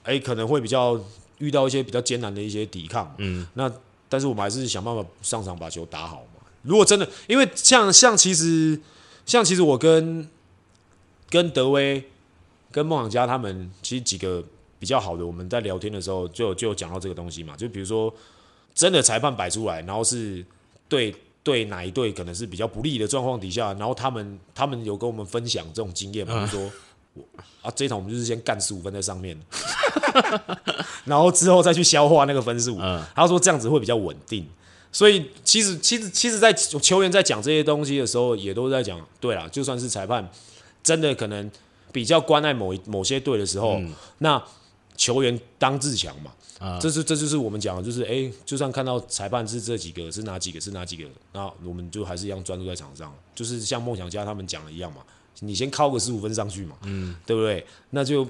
[0.03, 1.03] 哎、欸、可能会比较
[1.39, 3.71] 遇到一些比较艰难的一些抵抗，嗯，那
[4.09, 6.41] 但是我们还是想办法上场把球打好嘛。
[6.61, 8.79] 如果真的，因为像像其实
[9.25, 10.27] 像其实我跟
[11.29, 12.03] 跟德威、
[12.71, 14.43] 跟梦想家他们其实几个
[14.79, 17.55] 比较好的，我们在聊天的时候就就讲到这个东西嘛。
[17.55, 18.13] 就比如说，
[18.73, 20.45] 真的裁判摆出来，然后是
[20.89, 26.71] 对对哪一队可能是比较不利的状况底下，然后他们他们有跟我们分享这种经验嘛，就说
[27.61, 29.39] 啊，这一场我们就是先干十五分在上面，
[31.05, 32.77] 然后之后再去消化那个分数。
[33.15, 34.47] 他说这样子会比较稳定。
[34.91, 40.25] 所以其实其实其实，在球员在讲这些东西的时候，也都在讲，对啦，就算是裁判
[40.81, 41.51] 真的可能
[41.91, 44.41] 比较关爱某某些队的时候，嗯、那
[44.95, 51.03] 球员当自强嘛，啊，这是这就是我们讲的，就是哎、欸，就算看到裁判是这几个是哪几个是哪几个，
[51.33, 55.01] 那我们就还是一样专注在场上，就是像梦想家他们讲的一样嘛，
[55.41, 57.65] 你先靠个十五分上去嘛，嗯，对不对？
[57.89, 58.25] 那就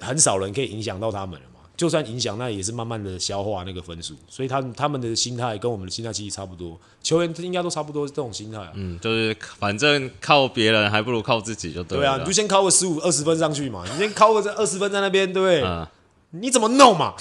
[0.00, 1.52] 很少人可以影响到他们了嘛。
[1.76, 8.72] 就算影响，那也是慢慢的消化那个分数，所以他他们的心态跟我们的心态其实差不多，球员应该都差不多这种心态啊。
[8.76, 12.02] 嗯，就是反正靠别人还不如靠自己就对了。
[12.02, 15.62] 对啊，你就先靠个十五二十分上去嘛，你先靠个这二十分在那边，对不对？
[15.62, 15.86] 嗯。
[16.30, 17.14] 你怎么弄嘛？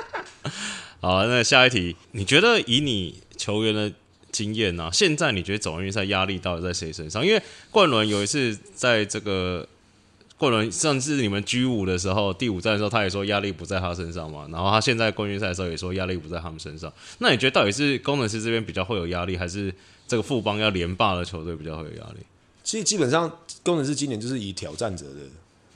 [1.00, 3.90] 好，那下一题，你觉得以你球员的
[4.30, 7.24] 经验呢、啊，现在你觉得总决赛压力到底在谁身上？
[7.24, 9.66] 因为冠伦有一次在这个。
[10.40, 14.48] 冠伦上次你们 G 五的时候，第五战的时候，他也说压力不在他身上嘛。
[14.50, 16.90] 然后他现在冠军赛的时候也说压力不在他们身上。
[17.18, 19.70] 那你觉得到底是工程师这边比较会有压力，还是
[20.08, 22.20] 这个富邦要连霸的球队比较会有压力？
[22.64, 23.30] 其实基本上
[23.62, 25.20] 工程师今年就是以挑战者的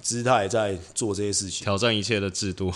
[0.01, 2.73] 姿态在做这些事情，挑战一切的制度。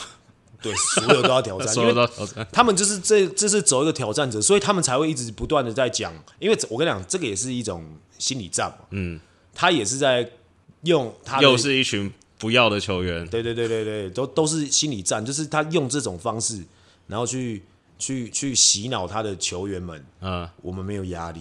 [0.61, 2.47] 对，所有都要挑战，所有都要挑战。
[2.53, 6.13] 他们就是这这是走一个挑战者，所以他们才会一直不断的在讲。
[6.39, 7.83] 因为我跟你讲，这个也是一种
[8.19, 8.85] 心理战嘛。
[8.91, 9.19] 嗯，
[9.55, 10.31] 他也是在。
[10.83, 16.63] 用他又是一群不要的球员，对对对对对，都都是心理战，就是他用这种方式，
[17.07, 17.63] 然后去
[17.99, 20.05] 去去洗脑他的球员们。
[20.21, 21.41] 嗯，我们没有压力，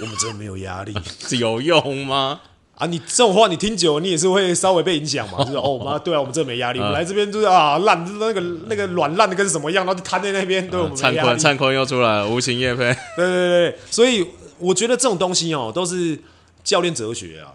[0.00, 2.40] 我们真的没有压力，是 有用吗？
[2.74, 5.44] 啊，你这种话你听久了，你也是会稍微被影响嘛。
[5.44, 10.66] 就是 哦，妈，对啊，我们真的没压力，我们来这边就是啊，烂那个那个软烂的跟什么样，然后就瘫在那边。
[10.68, 12.84] 对我们灿坤，灿坤又出来了，无情夜飞。
[13.16, 14.26] 对对对，所以
[14.58, 16.18] 我觉得这种东西哦，都是
[16.64, 17.52] 教练哲学啊。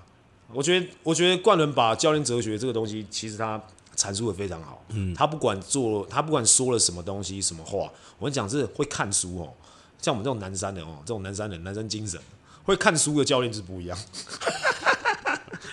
[0.56, 3.62] 我觉得，我觉得冠伦把教练哲学这个东西，其实他
[3.96, 4.82] 阐述的非常好。
[4.89, 9.54] 嗯，他不管做，他不管说了什么东西、什么话，我跟你讲，是会看书哦。
[10.02, 12.20] 像我们这种南山人哦，这种南山人、南山精神，
[12.63, 13.98] 会看书的教练是不一样。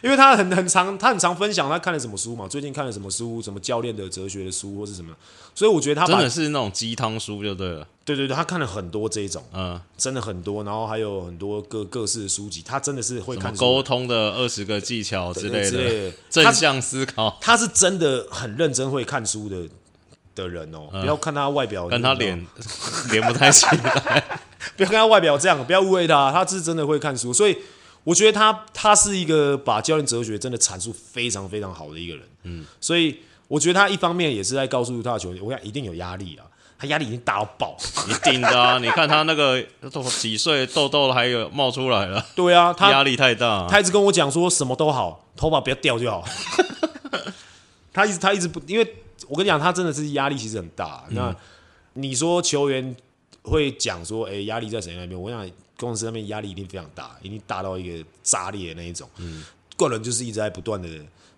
[0.02, 5.14] 因为他很很常，他很常分享他看了什么书嘛，最近看了什么书，什么教练的哲学的书或是什么，
[5.54, 7.86] 所以我觉得他真的是那种鸡汤书就对了。
[8.04, 17.38] 对对对，他看了很多这种，嗯，真的很多，然后还有很多各各式的书籍，他真的是会看沟通的二十个技巧之类的，正向思考。
[17.40, 19.68] 他，他是真的很认真会看书的
[20.34, 22.44] 的人哦，嗯、不要看他外表，跟他脸
[23.12, 24.40] 脸不太起来，
[24.76, 27.56] 不要看他外表这样，不要误会他，他是真的会看书，所以。
[28.04, 36.42] 我觉得他他是一个把教练哲学真的阐述非常非常好的一个人，嗯，所以我觉得他一方面也是在告诉他的球员，我想一定有压力啊，
[36.76, 37.76] 他压力已经大到爆，
[38.08, 43.46] 一定的啊， 你看他那个都几岁痘痘还有冒出来了，对啊，他压力太大。
[43.46, 46.24] 啊，他一直跟我讲说什么都好，头发不要掉就好，
[47.92, 48.96] 他一直他一直不，因为
[49.28, 51.36] 我跟你讲，他真的是压力其实很大，嗯，那
[51.92, 52.96] 你说球员
[53.42, 55.20] 会讲说，哎，压力在谁那边？
[55.20, 55.48] 我想。
[55.86, 59.08] 公司那边压力一定非常大，一定大到一个炸裂的那一种。
[59.18, 59.44] 嗯，
[59.76, 60.88] 冠伦就是一直在不断的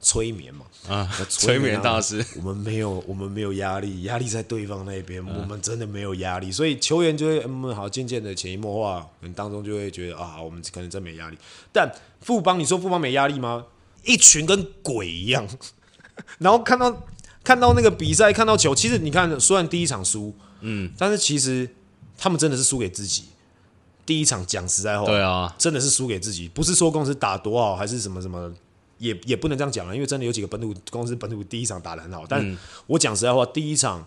[0.00, 0.66] 催眠嘛。
[0.88, 2.24] 啊，催眠大师。
[2.37, 5.24] 我们没有，我们没有压力，压力在对方那边。
[5.26, 11.38] 嗯、我们真的没有压力，所以球员就会嗯，好，渐渐的潜移默化，可能当中就会觉得啊，我们可能真没压力。
[11.72, 13.64] 但富邦，你说富邦没压力吗？
[14.04, 15.48] 一群跟鬼一样。
[16.38, 17.07] 然后看到
[17.42, 21.68] 看到那个比赛，看到球，其实你看，虽然第一场输，嗯，但是其实
[22.18, 23.24] 他们真的是输给自己。
[24.06, 28.52] 第一场讲实在话，对啊，真的是输给自己，不是说公司打多好还是什么什么，
[28.98, 34.06] 也也不能这样讲了，因为真的有几个本土公司本土第一场打得很好，但我讲实在话，第一场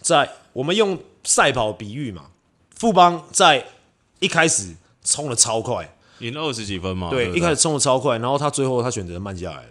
[0.00, 2.30] 在我们用赛跑比喻嘛，
[2.76, 3.66] 富邦在
[4.20, 9.66] 一开始冲的超快，赢了二十几分嘛，对，一开始冲的超快，然后他最后他选择慢下来，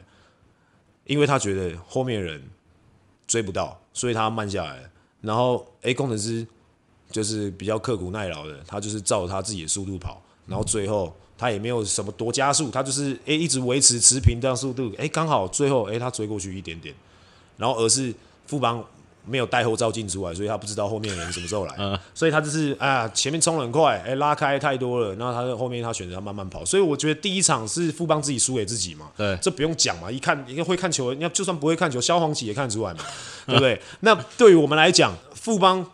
[1.06, 2.50] 因为他觉得后面人
[3.26, 6.46] 追不到，所以他慢下来，然后哎，工程师。
[7.12, 16.96] 就是比较刻苦耐劳的，他就是照他自己的速度跑，然后最后他也没有什么多加速，他就是诶、欸、一直维持持平这样速度，诶、欸、刚好最后诶、欸、他追过去一点点，
[17.58, 18.14] 然后而是
[18.48, 18.84] 富邦
[19.26, 33.00] 没有带后照镜出来，所以他不知道后面的人什么时候来，嗯、所以他就是啊前面冲得很快，诶、欸、拉开太多了，然后他后面他选择他慢慢跑，所以我觉得第一场是富邦自己输给自己嘛，对，这不用讲嘛，一看一个会看球，你要就算不会看球，萧煌奇也看得出来嘛，
[33.48, 33.82] 对不对？
[34.02, 35.86] 那对于我们来讲，富邦。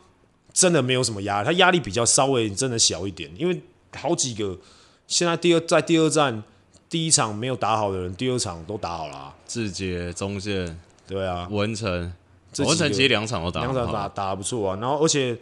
[0.57, 3.61] 真的没有什么压力，他压力比较稍微真的小一点，因为
[3.95, 4.57] 好几个
[5.05, 6.41] 现在第二在第二站
[6.89, 9.35] 第一场没有打好的人，第二场都打好了、啊。
[9.47, 12.11] 志杰、中线，对啊，文成，
[12.57, 14.77] 文成其实两场都打，两场打打不错啊。
[14.81, 15.37] 然后而且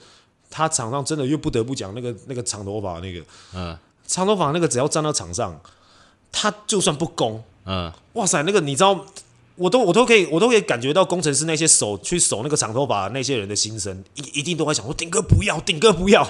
[0.49, 3.23] 他场上真的又不得不讲那个那个长头发那个，
[3.54, 5.58] 嗯，长头发那个只要站到场上，
[6.30, 9.06] 他就算不攻，嗯，哇塞，那个你知道，
[9.56, 16.28] 我都我都可以我都可以感觉到工程师那些手去守那个长头发那些人的心声，一一定都会想说顶哥不要，顶哥不要。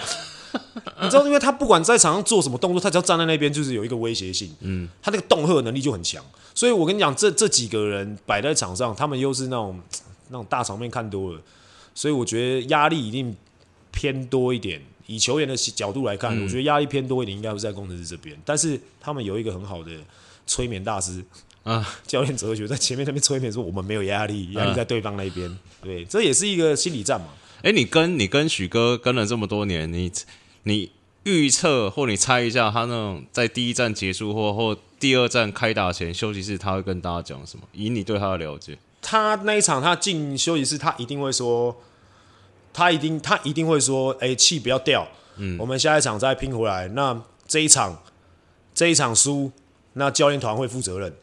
[1.02, 4.56] 你知道，因为他不管在场上做什么动作，他只要站在那边，就是有一个威胁性。
[4.62, 6.24] 嗯，他那个恫吓能力就很强。
[6.54, 9.78] 所以我跟你讲，这这几个人摆在场上，他们又是那种
[10.30, 11.42] 那种大场面看多了，
[11.94, 13.36] 所以我觉得压力一定
[13.92, 14.82] 偏多一点。
[15.08, 18.36] 以球员的角度来看，嗯、我觉得压力偏多一点，应该会在工程师这边。
[18.46, 19.92] 但是他们有一个很好的
[20.48, 21.22] 催眠大师
[21.66, 25.50] 啊，教练哲学在前面那边催眠说：“我们没有压力，压力在对方那边。
[25.50, 27.28] 啊”对，这也是一个心理战嘛。
[27.58, 30.10] 哎、欸，你跟你跟许哥跟了这么多年，你。
[30.68, 30.90] 你
[31.26, 37.64] 预测或你猜一下，他那种在第一站结束或或第二站开打前休息室，他会跟大家讲什么？
[37.72, 41.80] 以你对他的了解，他那一场他进休息室，他一定会说，
[42.74, 46.88] 他一定他一定会说，哎、欸，气不要掉，嗯，我们下一场再拼回来。
[46.88, 48.02] 那这一场
[48.74, 49.52] 这一场输，
[49.94, 51.14] 那教练团会负责任。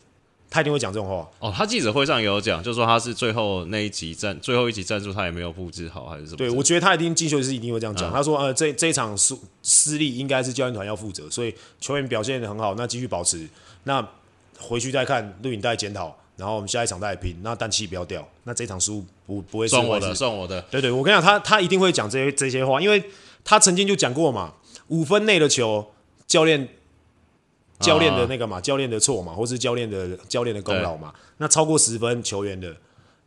[0.52, 1.50] 他一定会讲这种话哦。
[1.56, 6.36] 他记者会上也有讲，就说他是最后那一集战，最后一集战术他也没有布置好，还是什么？
[6.36, 8.10] 对，我觉得他一定进修是一定会这样讲。
[8.10, 13.48] 嗯、他说：“呃，这这一场失失利应该是教练团要负责，所以球员表现的很好，那继续保持。
[13.84, 14.06] 那
[14.58, 17.34] 回去再看录影带检讨，然后我们下一场再来拼。
[17.42, 18.28] 那氮气不要掉。
[18.44, 20.60] 那这场输不不会算我的，算我的。
[20.70, 23.02] 对对，我跟你讲，他他一定会讲这些这些话，因为
[23.42, 24.52] 他曾经就讲过嘛，
[24.88, 25.92] 五分内的球，
[26.26, 26.68] 教练。”
[27.82, 31.12] 教练的那个嘛，教练的错嘛，或是教练的教练的功劳嘛。
[31.38, 32.74] 那超过十分，球员的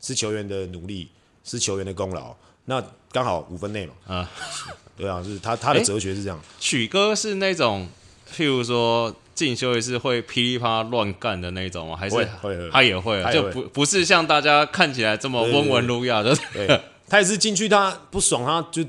[0.02, 1.10] 是球员的努力，
[1.44, 2.34] 是球员的功劳。
[2.66, 3.94] 那刚好五分内嘛。
[4.08, 4.32] 啊，
[4.98, 6.40] 对啊，就是他他的哲学是这样。
[6.60, 7.88] 曲哥是那种，
[8.34, 11.96] 譬如说进修也是会噼里啪啦乱干的那种吗？
[11.96, 16.36] 还是会他也会，就不不是像大家看起来这么温文儒雅的。
[16.54, 18.84] 对，他也是进去他不爽他就。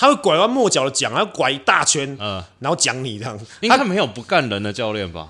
[0.00, 5.28] 他会拐弯抹角的讲，他要拐一大圈，嗯，然后讲你这样，应该没有不干人的教练吧？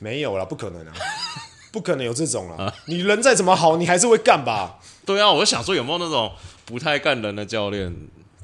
[0.00, 0.92] 没有啦，不可能啊，
[1.70, 2.74] 不可能有这种啊！
[2.86, 4.80] 你人再怎么好，你还是会干吧？
[5.06, 6.32] 对啊，我就想说有没有那种
[6.64, 7.94] 不太干人的教练？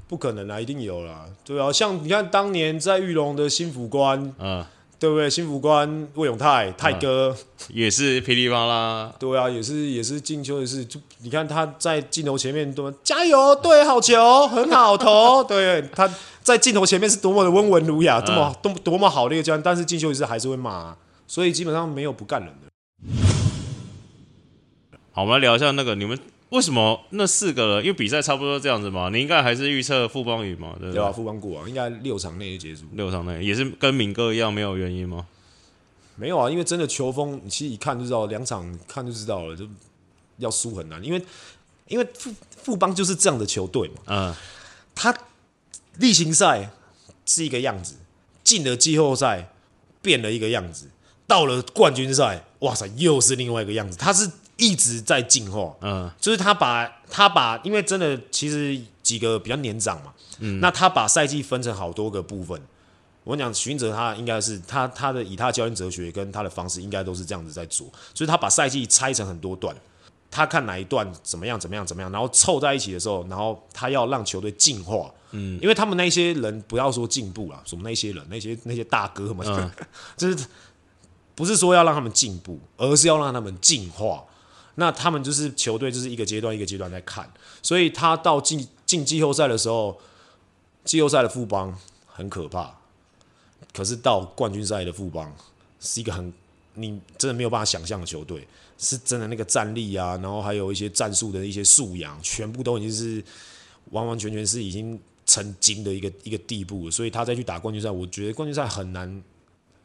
[0.07, 1.25] 不可能啊，一定有啦。
[1.45, 4.65] 对啊，像你看当年在玉龙的新辅官，嗯。
[4.99, 5.31] 对不对？
[5.31, 9.15] 新辅官魏永泰泰哥、嗯、也是噼里啪啦。
[9.19, 15.45] 对啊，也是也是进球也是，就你看他在镜头前面多加油，对，好球，很好投。
[15.45, 16.11] 对，他
[16.43, 22.69] 在镜头前面是多么的温文儒雅，这么多多么好的一个教练，但是进球也是还是会骂、啊，所以基本上没有不干人的。
[25.13, 26.19] 好，我们来聊一下那个你们。
[26.51, 27.85] 为什么那四个人？
[27.85, 30.75] 因为比赛差不多这样子嘛，你应该还是预测富邦赢嘛？
[30.81, 32.85] 对，对啊，富邦过啊，应该六场内就结束。
[32.93, 35.27] 六场内也是跟敏哥一样没有原因吗？
[36.17, 39.69] 没有啊，因为真的球风，你其实一看就知道，两场看就知道了，就
[40.39, 41.05] 要输很难。
[41.05, 41.23] 因为
[41.87, 44.35] 因为富富邦就是这样的球队嘛，嗯，
[44.95, 45.15] 他
[45.99, 46.71] 例行赛
[47.27, 47.97] 是一个样子，
[48.43, 49.51] 进了季后赛
[50.01, 50.87] 变了一个样子，
[51.27, 53.99] 到了冠军赛，哇塞，又是另外一个样子。
[53.99, 54.31] 他是。
[54.59, 62.61] 一直在进化，嗯，就是他把他把，因为真的其实几个比较年长嘛，嗯，那他把赛季分成好多个部分。
[63.25, 69.77] 我跟你讲，许晋哲他应该是他他的以他的教练哲学跟他的方式，应该都是这样子在做，所以他把赛季拆成很多段，
[70.31, 79.71] 他看哪一段怎么样怎么样怎么样，然后凑在一起的时候，然后他要让球队进化，嗯，因为他们那些人不要说进步了，什么那些人那些那些大哥嘛，嗯、
[80.17, 80.47] 就是
[81.35, 84.25] 不是说要让他们进步，而是要让他们进化。
[84.81, 87.29] 那他们就是球队，就是一个阶段一个阶段在看，
[87.61, 90.01] 所以他到进进季后赛的时候，
[90.85, 92.79] 季后赛的副帮很可怕，
[93.75, 95.35] 可是到冠军赛的副帮
[95.81, 96.33] 是一个很
[96.75, 98.47] 你真的没有办法想象的球队，
[98.79, 103.23] 是真的那个战力啊，然后还有一些战术的一些素养，全部都已经是
[103.91, 109.23] 完完全全是已经成精的一个一个地步了，所以他再去打冠军赛，我觉得冠军赛很难。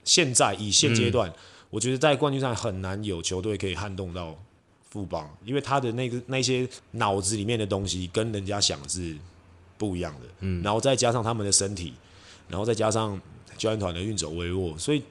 [0.05, 1.33] 现在以现阶段，
[1.69, 4.37] 我觉得在冠军赛很难有球队可以撼动到。
[4.93, 9.15] 富邦，因为他的那个那些脑子里面的东西跟人家想的是
[9.75, 11.93] 不一样的，嗯，然后再加上他们的身体，
[12.47, 13.19] 然后再加上
[13.57, 15.01] 教练团的运筹帷幄，所以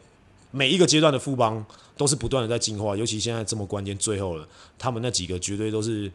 [0.53, 1.67] 每一个阶段的富邦
[1.97, 4.47] 都是不断的在进化，尤其现在这么关键，最后了，
[4.79, 6.09] 他们那几个绝对都是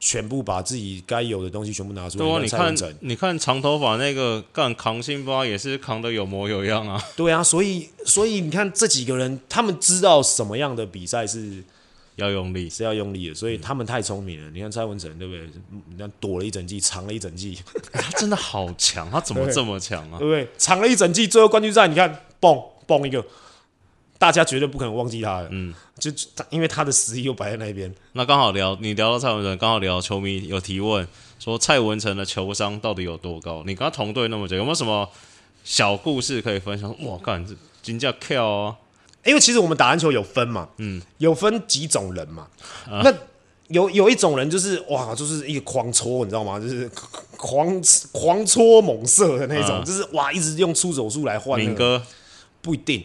[0.00, 2.24] 全部把自己该有的东西全部拿出来。
[2.24, 6.98] 对啊，你看，你看长头发那个干扛辛巴也是扛得有模有样啊。
[7.14, 11.62] 对啊，所以所以你看这几个人，他们知道什么样的比赛是。
[12.16, 14.50] 要用力是要用力的，所以他们太聪明了。
[14.50, 15.48] 你看蔡文成对不对？
[15.90, 17.58] 你看躲了一整季，藏了一整季，
[17.92, 20.18] 他真的好强，他怎么这么强啊？
[20.18, 20.46] 对不对？
[20.58, 23.24] 藏了一整季，最后冠军赛你看，嘣嘣一个，
[24.18, 25.48] 大家绝对不可能忘记他的。
[25.50, 27.92] 嗯，就他因为他的实力又摆在那边。
[28.12, 31.06] 那刚好聊你聊到蔡文成，刚好聊球迷有提问
[31.38, 33.62] 说蔡文成的球商到底有多高？
[33.66, 35.08] 你跟他同队那么久，有没有什么
[35.64, 36.94] 小故事可以分享？
[37.06, 38.76] 哇，干这金价跳哦！
[39.24, 42.46] 因为其实我们打篮球有分嘛，嗯，有分几种人嘛。
[42.86, 43.12] 啊、那
[43.68, 46.58] 有有一种人就是哇，就是一个狂搓，你知道吗？
[46.60, 46.90] 就是
[47.36, 47.82] 狂
[48.12, 51.68] 狂搓猛射的那种，啊、就是哇，一直用出手数来换、那个。
[51.68, 52.02] 敏哥。
[52.64, 53.04] 不一定，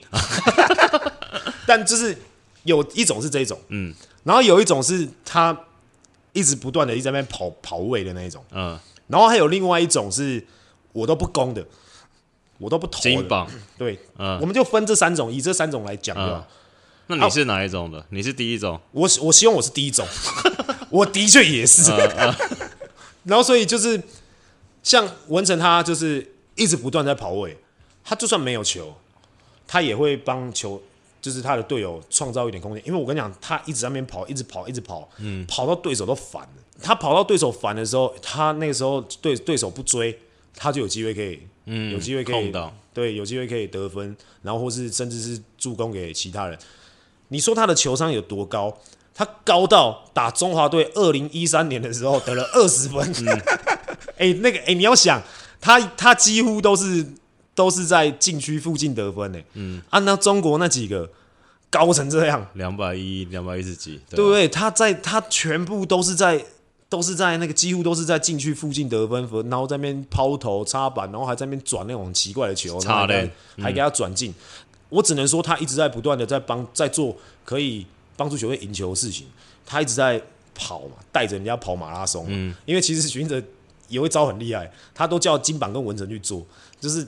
[1.66, 2.16] 但就是
[2.62, 3.92] 有一种是这种，嗯，
[4.24, 5.60] 然后有一种是他
[6.32, 8.78] 一直不断的一直在那边跑跑位的那一种，嗯，
[9.08, 10.46] 然后还有另外一种是
[10.94, 11.66] 我都不攻的，
[12.58, 16.44] 我都不投的，金榜，对，嗯，我们就分这三种，以这三种来讲的、嗯。
[17.08, 18.00] 那你是哪一种的？
[18.00, 18.80] 啊、你是第一种？
[18.92, 20.06] 我我希望我是第一种，
[20.90, 21.92] 我的确也是，
[23.24, 24.02] 然后所以就是
[24.84, 27.58] 像文成他就是一直不断在跑位，
[28.04, 28.96] 他就算没有球。
[29.70, 30.82] 他也会帮球，
[31.22, 36.64] 就是他的队友创造一点空间，因为我跟你讲，他一直在那边跑，一直跑，一直跑，嗯，跑到对手都烦了。
[36.82, 40.18] 他跑到对手烦的时候，他那个时候对对手不追，
[40.56, 42.52] 他就有机会可以，嗯，有机会可以，
[42.94, 46.58] 对，有机会可以得分，然后或是甚至是助攻给其他人。
[47.28, 48.76] 你说他的球商有多高？
[49.14, 53.00] 他高到打中华队二零一三年的时候得了二十分。
[54.18, 55.22] 哎、嗯欸，那个哎、欸，你要想
[55.62, 57.06] 他，他几乎都是。
[57.58, 59.40] 都是在禁区附近得分呢。
[59.54, 61.10] 嗯，按照中国那几个
[61.72, 64.48] 高成这样，两百一、两百一十几，对不对？
[64.48, 66.46] 他在他全部都是在
[66.90, 74.34] 都是在那个几乎都是在禁区附近得分，然后在那边抛投插板，然后还在那边转那种奇怪的球，差嘞，还给他转进。
[74.90, 79.28] 我只能说他一直在不断的在帮在做可以帮助球队赢球的事情，
[79.66, 80.22] 他一直在
[80.56, 82.26] 跑嘛，带着人家跑马拉松。
[82.30, 83.42] 嗯，因为其实许晋哲
[83.90, 86.46] 有一招很厉害，他都叫金榜跟文成去做，
[86.80, 87.08] 就是。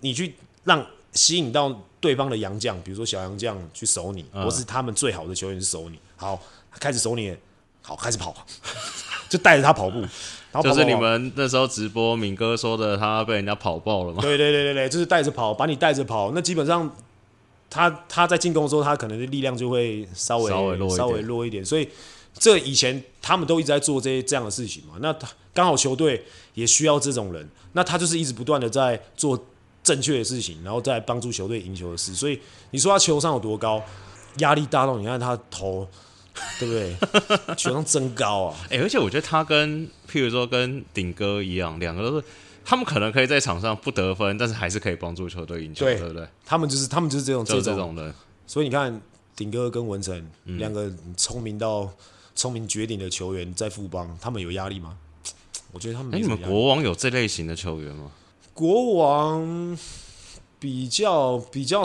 [0.00, 5.98] 你去让吸引到对方的洋将，比如说小洋将去守你，嗯、或是他们最好的球员去守你。
[6.16, 6.38] 好，
[6.78, 7.34] 开始守你，
[7.80, 8.46] 好，开始跑，
[9.28, 10.00] 就带着他跑步。
[10.00, 10.08] 然
[10.54, 14.22] 后跑跑跑，就是你们那时候直播，敏哥说的，他被人家跑爆了嘛？
[14.22, 16.32] 对对对对对，就是带着跑，把你带着跑。
[16.34, 16.90] 那基本上
[17.68, 21.64] 他他在进攻的时候，他可能的力量就会稍微稍微弱稍微弱一点。
[21.64, 21.88] 所以
[22.38, 24.94] 这以前他们都一直在做这些这样的事情嘛。
[25.00, 29.38] 那他刚好球队也需要这种人，那他就是一直不断的在做。
[29.86, 32.36] 正确的事情，然后再帮助球队赢球的事，所以
[32.72, 33.80] 你说他球商有多高，
[34.38, 35.86] 压力大到你看他投，
[36.58, 37.54] 对不对？
[37.56, 38.56] 球商真高啊！
[38.64, 42.24] 哎、欸，而且我觉得他跟譬如说跟顶哥一样，两个都是
[42.64, 46.26] 他们可能可以在场上不得分，但是还是可以帮助球队赢球，对，不对？
[46.44, 48.14] 他们就是他们就是这种就这种人。
[48.46, 49.00] 所以你看
[49.34, 51.90] 顶哥跟文成、嗯、两个聪明到
[52.34, 54.96] 聪明绝顶的球员在富邦，他们有压力吗？
[55.72, 56.18] 我觉得他们没。
[56.18, 58.10] 哎、欸，你们国王有这类型的球员吗？
[58.54, 59.76] 国王
[60.58, 61.84] 比较比较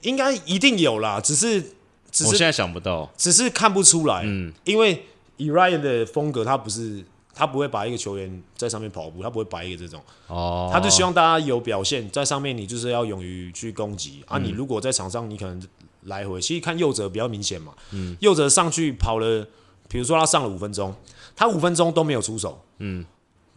[0.00, 1.74] 应该一定有啦，只是
[2.12, 4.22] 只是我现在想不到，只是看不出来。
[4.24, 5.06] 嗯，因为
[5.38, 7.02] 以 Ryan 的风格，他不是
[7.34, 14.38] 他不会把一个球员在上面跑步，他不会摆一个这种哦，他就希望大家有表现在上面，你就是要勇于去攻击啊。
[14.38, 15.60] 你如果在场上，你可能
[16.02, 17.72] 来回，其实看右哲比较明显嘛。
[17.92, 19.46] 嗯，右哲上去跑了，
[19.88, 20.94] 比如说他上了五分钟，
[21.34, 23.04] 他五分钟都没有出手，嗯，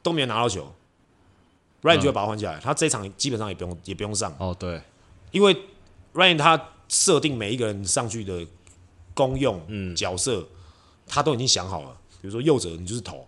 [0.02, 0.74] 都没有拿到球。
[1.82, 4.82] Ryan 就会把他换下来，他这一场基本上也不用也不用上哦，对，
[5.30, 5.56] 因为
[6.16, 8.46] Ryan 他设定每一个人上去的
[9.14, 10.48] 功用、嗯、角色，
[11.08, 11.98] 他都已经想好了。
[12.22, 13.28] 比如说右者你就是投，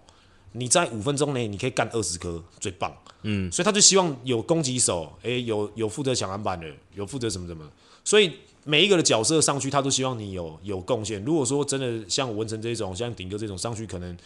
[0.54, 7.70] 你在五分钟内你可以干二十颗最棒，嗯，所以他就希望有攻击手，诶、欸，有有负责抢篮板的，有负责什么什么，
[8.04, 8.32] 所以
[8.64, 11.24] 每一个的角色上去，他都希望你有有贡献。
[11.24, 14.18] 如果说真的像文成这种，像顶哥这种上去，可能。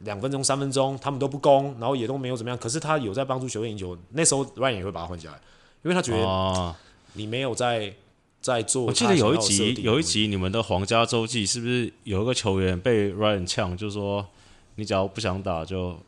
[0.00, 2.58] 两分钟、三分钟，他们都不攻，然后也都没有怎么样。
[2.58, 3.96] 可是他有在帮助球队赢球。
[4.10, 5.40] 那时候 Ryan 也会把他换下来，
[5.82, 6.74] 因为他觉得
[7.14, 7.94] 你没有在
[8.44, 8.84] 在做。
[8.84, 14.24] 我记得有一集，有一集你们的皇家周记是不是有一个球员被 Ryan 呛，就是说
[14.74, 15.98] 你只要不想打就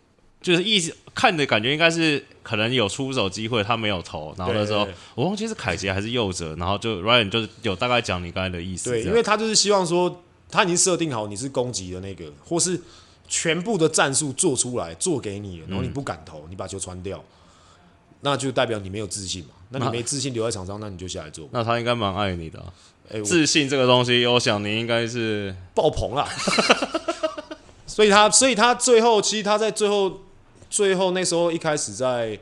[0.42, 8.90] 就是意思看的感觉应该是可能有出手机会，他没有投，然后那时候我忘记是凯杰还是右哲，然后就 Ryan 就是有大概讲你刚才的意思。
[8.90, 12.80] 对，因为他就是希望说他已经设定好你是攻击的那个，或是。
[13.28, 17.20] 全部的战术做出来，做给你，然后你不敢投，嗯、你把球传掉，
[18.26, 19.50] 那就代表你没有自信嘛。
[19.68, 21.48] 那你没自信留在场上，那你就下来做。
[21.52, 22.66] 那他应该蛮爱你的、啊。
[23.10, 26.26] 欸、自信这个东西，我想你应该是爆棚了。
[27.86, 30.22] 所以他，所以他最后，其实他在最后，
[30.68, 32.36] 最后那时候一开始在，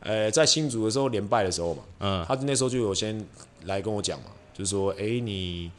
[0.00, 3.22] 呃、欸，在新竹的时候连败的时候嘛，嗯，他那时候就有先
[3.64, 5.70] 来跟我讲嘛，就是说，哎、欸，你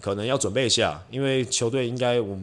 [0.00, 2.38] 可能要准备一下，因为球队应该我。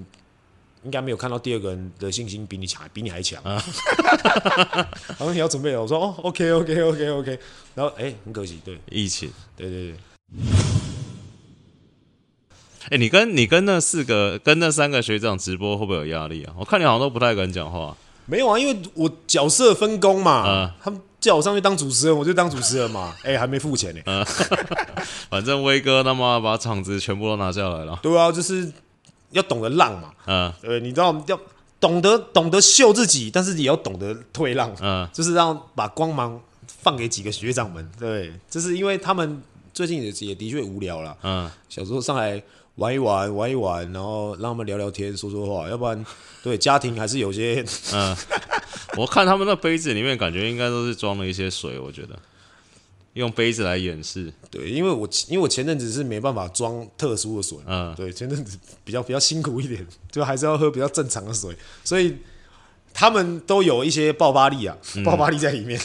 [0.83, 3.41] 应该没有看到第二个人的信心比你强，比你还强。
[3.45, 7.39] 然后你要准备了，我说哦，OK，OK，OK，OK。
[7.75, 9.95] 然后哎，很可惜，对，疫情，对对对。
[12.85, 16.53] 哎、欸，你跟你跟那四个跟那三个学长直播会不会有压力啊？
[16.59, 17.95] 我看你好像都不太敢讲话。
[18.25, 23.15] 没有啊，因为我角色分工嘛，嗯、他们叫我上去当主持人，我就当主持人嘛。
[23.23, 24.11] 哎、欸，还没付钱呢、欸。
[24.11, 24.25] 嗯，
[25.29, 27.99] 反正威哥他妈把场子全部都拿下来了。
[28.01, 28.71] 对啊，就是
[29.33, 30.13] 要懂得浪嘛。
[30.25, 31.39] 嗯，对，你知道要
[31.79, 34.73] 懂得懂得秀自己，但是也要懂得退让。
[34.81, 37.87] 嗯，就是让把光芒放给几个学长们。
[37.99, 39.41] 对，就是因为他们
[39.73, 41.17] 最近也也的确无聊了。
[41.23, 42.41] 嗯，小时候上来。
[42.77, 46.03] 玩一玩，玩一玩，然后让他们聊聊天，说说话，要不然
[46.41, 47.63] 对家庭还是有些。
[47.93, 48.17] 嗯，
[48.97, 52.17] 我看他们那杯子里面，感觉应该都是装了一些水，我觉得
[53.13, 54.31] 用杯子来掩饰。
[54.51, 62.17] 对，因为我因为我前阵子是没办法装特殊的水，嗯，对，前阵子比较比较辛苦一点，就还是要喝比较正常的水，所以
[62.93, 65.79] 他们都有一些爆发力啊，嗯、爆发力在里面。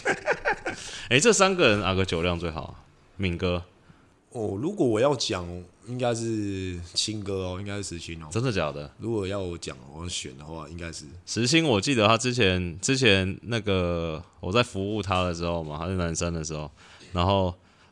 [1.08, 2.84] 哎、欸，这三个人哪个酒量最好？
[3.16, 3.62] 敏哥。
[4.30, 5.46] 哦，如果我要讲。
[5.88, 8.28] 应该是青哥哦，应该是石青哦。
[8.30, 8.92] 真的假的？
[8.98, 11.66] 如果要我讲，我选的话，应该是石青。
[11.66, 16.70] 我记得他之前之前那个我在服务他的时候嘛，他是男生的时候，
[17.12, 17.46] 然后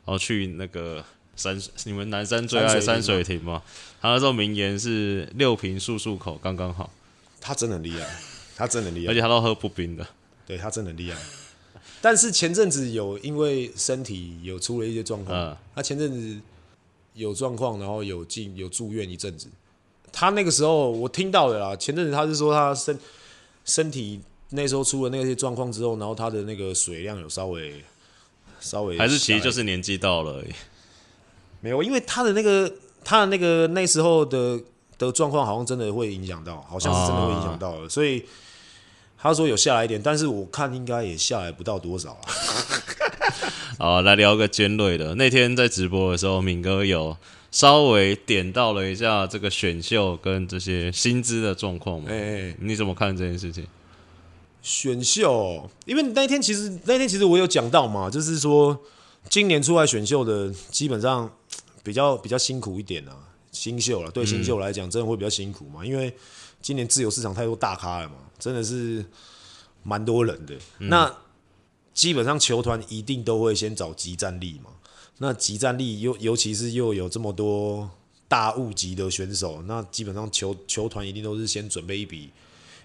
[0.04, 1.04] 然后去那个
[1.36, 3.62] 山，你们南山最爱山水亭嘛。
[4.00, 6.90] 他那时候名言是六瓶漱漱口刚刚好。
[7.40, 8.06] 他真的很厉害，
[8.56, 10.06] 他真的很厉害，而且他都喝不冰的。
[10.46, 11.18] 对，他真的很厉害。
[12.00, 16.40] 但是前阵子有因为身体有出了一些状况，嗯、他前阵子。
[17.16, 19.48] 有状况，然后有进有住院一阵子。
[20.12, 22.98] 他那个时候我听到的啦，前阵子他是说他身
[23.64, 27.82] 身体那时候出了那些状况之后，然后他的那个水量有稍微
[28.60, 30.52] 稍微还是其实就是年纪到了而已。
[31.60, 32.72] 没有，因为他的那个
[33.04, 34.60] 他的那个那时候的
[34.98, 38.24] 的状况好像真的会影响到，好像是真的会影响到了，啊、所以
[39.18, 42.20] 他说有下来一点，但是我看应该也下来不到多少了。
[43.78, 45.14] 好，来聊个尖锐的。
[45.16, 47.16] 那天在直播的时候，敏哥有
[47.50, 52.08] 稍微点到了一下这个选秀跟这些薪资的状况嘛？
[52.08, 53.66] 哎、欸，你怎么看这件事情？
[54.66, 58.76] 选秀，因为那天其实那天其实我有讲到嘛，就是说
[59.30, 61.30] 今年出来选秀的基本上
[61.84, 63.16] 比较比较辛苦一点啊，
[63.52, 66.12] 新秀了，对新秀来讲真的会比较辛苦嘛，嗯、因为
[66.60, 69.06] 今年自由市场太多大咖了嘛，真的是
[69.84, 70.56] 蛮多人的。
[70.80, 71.14] 嗯、那
[71.94, 74.72] 基本上球团一定都会先找集战力嘛，
[75.18, 77.88] 那集战力又尤其是又有这么多
[78.26, 82.30] 大物级的选手，那基本上球球团一定都是先准备一笔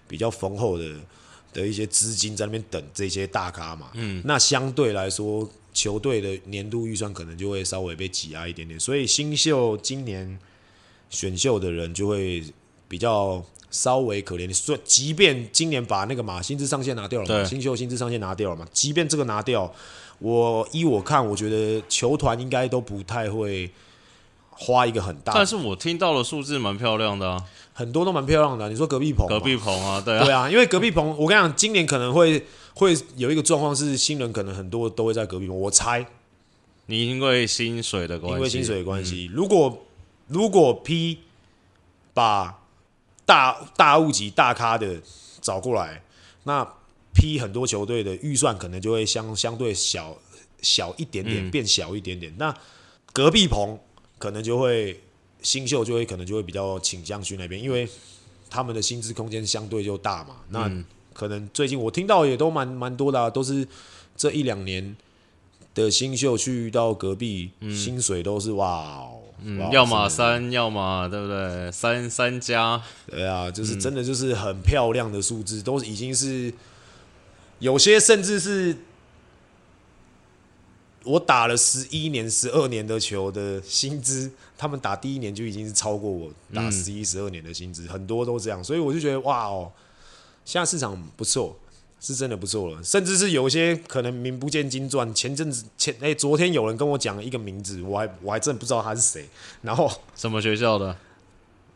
[0.06, 1.00] 比较丰厚的
[1.52, 3.90] 的一些资金在那边等这些大咖嘛。
[3.94, 10.38] 嗯，那相对来说，球队的年度预算可能就会稍微被挤压一点点，所以新秀今年
[11.10, 12.44] 选秀的人就会
[12.88, 13.44] 比较。
[13.74, 19.74] 稍微可怜，说即便今年把那个嘛薪资上限拿掉了嘛，对新秀薪资上限拿掉了嘛，即便这个拿掉，
[20.18, 23.70] 我依我看，我觉得球团应该都不太会
[24.52, 25.32] 花一个很大。
[25.34, 28.68] 但是我听到的数字蛮漂亮的啊，很多都蛮漂亮的啊。
[28.68, 36.06] 你说隔壁棚，隔壁棚啊，对啊，对啊，因为隔壁棚，我跟你讲，今年可能会会有一个状况是新人可能很多都会在隔壁棚，我猜。
[36.86, 39.86] 你因为薪水的关系，因为薪水的关系，嗯，如果
[40.28, 41.18] 如果 P
[42.14, 42.58] 把。
[43.24, 45.00] 大大物级大咖的
[45.40, 46.02] 找过来，
[46.42, 46.66] 那
[47.14, 50.16] P 很多球队的预算可能就会相相对小
[50.60, 52.32] 小一点点，变小一点点。
[52.32, 52.54] 嗯、那
[53.12, 53.78] 隔壁棚
[54.22, 55.00] 可能就会
[55.42, 57.88] 新秀就会可能就会比较倾向去那边，因为
[58.48, 60.36] 他们的薪资空间相对就大嘛。
[60.50, 60.70] 那
[61.12, 63.66] 可能最近我听到也都蛮蛮多的、啊，都是
[64.16, 64.94] 这一两年
[65.74, 69.18] 的新秀去到隔壁，嗯、薪水都是哇哦。
[69.42, 71.72] 嗯，要么三，要么对不对？
[71.72, 76.54] 三三加，对啊，就是真的就是很漂亮的数字，嗯、都已经是
[77.58, 78.76] 有些甚至是
[81.04, 89.70] 我打了十一年、十二年的球的薪资，他们打第一年就已经是超过我打十一、十二年的薪资，嗯、很多都这样，所以我就觉得哇哦，
[90.44, 91.56] 现在市场不错。
[92.04, 95.14] 是真的不错了，甚至是有些可能名不见经传。
[95.14, 99.24] 前阵子前哎、欸，昨天有人跟我讲一个名字，我还我还真的不知道他是谁。
[99.60, 100.96] 然后什么学校的？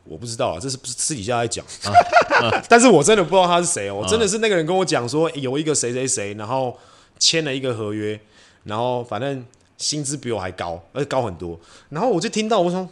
[0.03, 1.65] 我不知道啊，这是私底下在讲。
[1.85, 1.95] 啊
[2.43, 4.01] 啊、 但是我真的不知道他是谁哦。
[4.03, 6.77] 我真的是那个人跟我讲说，有一个谁谁谁，然后
[7.21, 8.21] 签了一个合约，
[8.67, 9.45] 然后反正
[9.79, 11.59] 薪资比我还高，而且高很多。
[11.89, 12.87] 然后我就听到我说，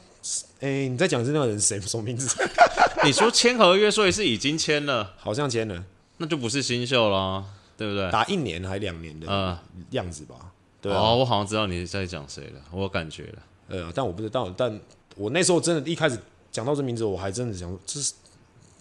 [0.60, 1.80] 哎、欸，你在讲是那个人谁？
[1.80, 2.34] 什么名字？
[3.04, 5.84] 你说签合约，所以是已经签了，好像签了。
[6.18, 7.44] 那就不是新秀了，
[7.76, 8.10] 对不对？
[8.10, 9.58] 打一年还两年的
[9.90, 10.36] 样子吧。
[10.80, 13.38] 对啊，哦，我好像知道你在讲谁了，我感觉了。
[13.68, 14.80] 呃，但我不知道，但
[15.16, 16.18] 我那时候真的，一开始
[16.52, 18.12] 讲到这名字，我还真的想，这是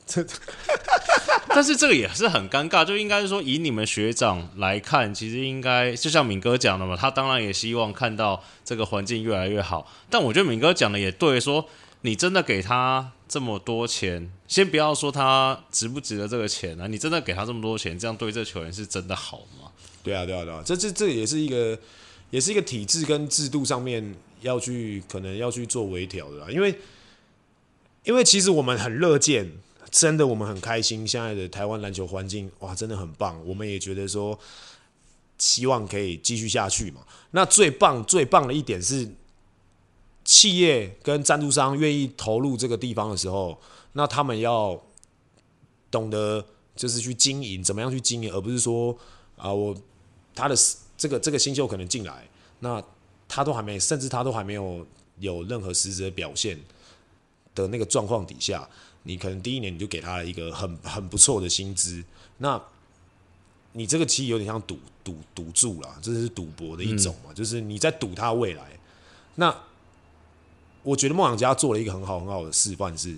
[0.06, 0.24] 这，
[1.50, 9.92] 但是这个也是很尴尬，就应该是说，以你们学长来看，其实应该就像敏哥讲的嘛，他当然也希望看到这个环境越来越好。
[10.10, 11.68] 但我觉得敏哥讲的也对，说
[12.02, 19.72] 你真的给他这么多钱，先不要说他值不值得这个钱啊，你真的给他这么多钱，这样对这球员是真的好吗？
[20.04, 21.78] 对啊，对啊，对啊，这这这也是一个，
[22.30, 26.48] 也是一个体制跟制度上面要去可能要去做微调的啦。
[26.50, 26.76] 因为，
[28.04, 29.50] 因为其实我们很乐见，
[29.94, 33.40] 真的我们很开心，现在的台湾篮球环境哇，真的很棒。
[33.48, 34.38] 我们也觉得说，
[35.38, 37.02] 希望可以继续下去嘛。
[37.32, 39.08] 那最棒最棒的一点是，
[40.26, 44.82] 企业跟赞助商愿意投入这个地方的时候，那他们要
[45.92, 46.44] 懂得
[46.76, 48.98] 就是去经营，怎么样去经营，而不是说
[49.38, 49.74] 啊我。
[50.36, 50.56] 他的
[50.98, 52.28] 这个这个新秀可能进来，
[52.62, 52.84] 那
[53.28, 54.84] 他都还没，甚至他都还没有
[55.20, 56.60] 有任何实质的表现
[57.54, 58.68] 的那个状况底下，
[59.04, 62.04] 你可能第一年你就给他了一个很很不错的薪资，
[62.40, 62.62] 那
[63.74, 68.64] 你这个其实有点像赌赌赌注啦，这是赌博的一种嘛，嗯、就是你在赌他未来。
[69.36, 69.56] 那
[70.84, 73.18] 我觉得梦想家做了一个很好很好的示范是。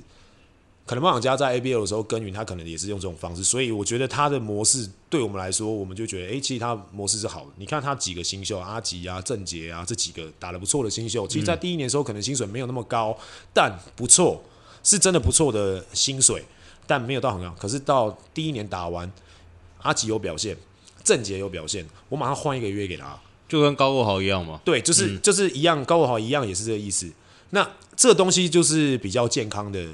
[0.88, 7.48] 可能梦想家在 ABL 的时候耕耘，他可能也是用这种方式，所以我觉得他的模式对我们来说，我们就觉得，哎、欸，其实他模式是好的。
[7.56, 13.18] 你看他几个新秀，阿吉啊、郑杰啊这几个打得不错的新秀，其实，在第一年的时候可能薪水没有那么高，
[13.52, 14.40] 但不错，
[14.86, 16.46] 是真的不错的薪水，
[16.88, 17.54] 但没有到很高。
[17.60, 19.12] 可是到第一年打完，
[19.82, 20.56] 阿吉有表现，
[21.04, 23.20] 郑杰有表现，我马上换一个约给他，
[23.50, 24.62] 就跟高国豪一样嘛。
[24.64, 27.12] 对，就是、嗯、就是一样，高国豪一样也是这个意思。
[27.50, 29.86] 那这东西就是比较健康的。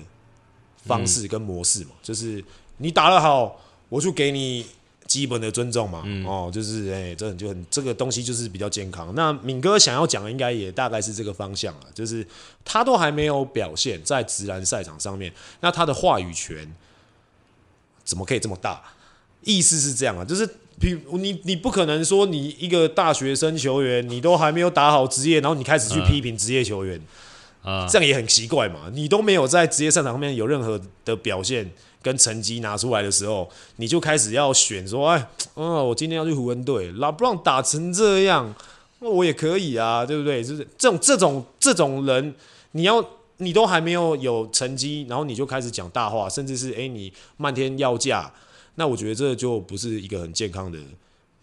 [0.84, 2.44] 方式跟模式嘛，就是
[2.78, 3.56] 你打得好，
[3.88, 4.66] 我就给你
[5.12, 6.04] 基本的尊重嘛。
[6.06, 9.14] 嗯、哦，就是哎、欸，这很就很这个东西就是比较健康。
[9.14, 12.26] 那敏哥想要讲的应该也大概是这个方向了，就是
[12.64, 16.74] 他都还没有表现在直男赛场上面，那他的话语权
[18.06, 18.82] 怎么可以这么大？
[19.44, 20.48] 意思是这样啊，就是
[20.80, 26.98] 比你你不可能说你一个大学生球员，你都还没有打好职业，然后你开始去批评职业球员。
[26.98, 27.08] 嗯
[27.62, 28.90] 啊，这样也很奇怪嘛！
[28.92, 31.70] 你都没有在职业赛场上面有任何的表现
[32.02, 38.54] 跟成绩拿出来的时候，你就开始要选说，哎，嗯，我今天要去湖人队，拉布朗打成这样，
[39.00, 40.44] 那我也可以啊，对不对？
[40.44, 42.34] 就是这种这种这种人，
[42.72, 43.04] 你要
[43.38, 48.32] 你都还没有有成绩，然后你就开始讲大话，甚至是哎，你漫天要价，
[48.76, 50.78] 那我觉得这就不是一个很健康的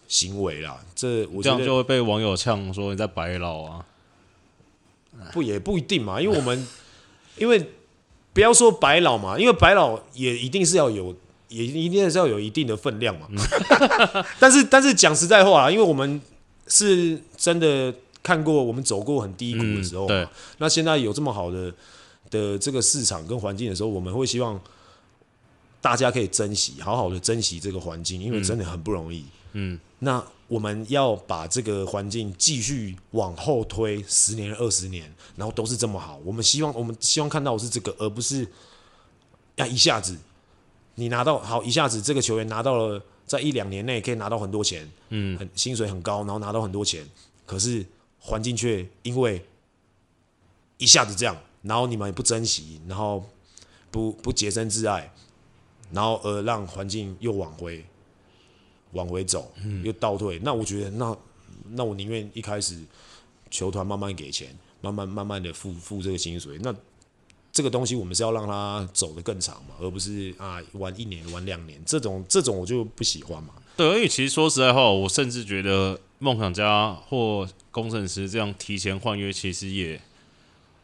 [0.06, 0.78] 行为啦。
[0.94, 3.84] 这我觉得这样就会被网友呛说你在白老啊。
[5.32, 6.68] 不也不一定嘛，因为我们
[7.38, 7.72] 因为
[8.38, 11.12] 不要说白老嘛，因为白老也一定是要有，
[11.48, 13.26] 也一定是要有一定的分量嘛。
[14.38, 16.20] 但是但是讲实在话啊，因为我们
[16.68, 20.24] 是真的看过，我们走过很低谷的时候，对，
[20.58, 21.74] 那现在有这么好的
[22.30, 24.60] 的这个市场跟环境的时候，我们会希望
[25.80, 29.24] 大家可以珍惜，好好的珍惜这个环境，因为真的很不容易。
[29.54, 30.24] 嗯，那。
[30.48, 36.18] 我们要把这个环境继续往后推十年、二十年，然后都是这么好。
[36.24, 38.48] 我们希望，我们希望看到的是这个，而不是
[39.56, 40.18] 要一下子
[40.94, 47.06] 你拿到好，一下子这个球员拿到了，在一两年内可以拿到很多钱，嗯，很薪水很高，然后拿到很多钱，
[47.44, 47.84] 可是
[48.18, 49.44] 环境却因为
[50.78, 53.22] 一下子这样，然后你们也不珍惜，然后
[53.90, 55.12] 不不洁身自爱，
[55.92, 57.84] 然后而让环境又往回。
[58.98, 59.52] 往回走，
[59.84, 61.16] 又倒退，嗯、那我觉得，那
[61.70, 62.76] 那我宁愿一开始
[63.48, 64.48] 球团慢慢给钱，
[64.80, 66.58] 慢慢慢慢的付付这个薪水。
[66.62, 66.74] 那
[67.52, 73.54] 这个东西我们是要让他走得更长嘛，而不是啊玩一年玩两年这种这种我就不喜欢嘛。
[73.76, 80.00] 对，因为其实说实在话，我甚至觉得梦想家或工程师这样提前换约，其实也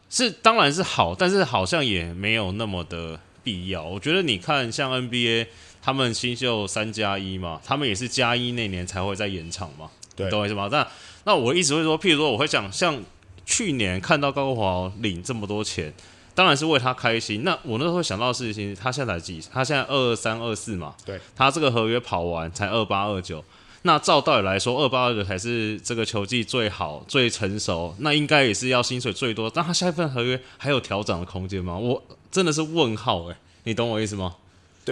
[0.09, 3.85] 是当然是好，但是好像也没有那么的必要。
[3.85, 5.49] 我觉得你看像 NBA。
[5.85, 10.67] 他们新秀三加一嘛，他们也是加一那年才会再延长嘛，对，懂我意思吗？
[10.73, 10.87] 那
[11.25, 12.99] 那我一直会说，譬如说，我会讲，像
[13.45, 15.93] 去年看到高国华领这么多钱，
[16.35, 17.45] 当然是为他开心。
[17.45, 19.43] 那我那时候会想到的事情，他现在才几？
[19.53, 23.45] 他现在二三二四嘛，对，他这个合约跑完才二八二九。
[23.83, 29.51] 那照道理来说，二八二九才是这个球技最好、最成熟，那应该也是要薪水最多。
[29.51, 31.77] 但他下一份合约还有调整的空间吗？
[31.77, 34.37] 我真的是问号诶、欸，你懂我意思吗？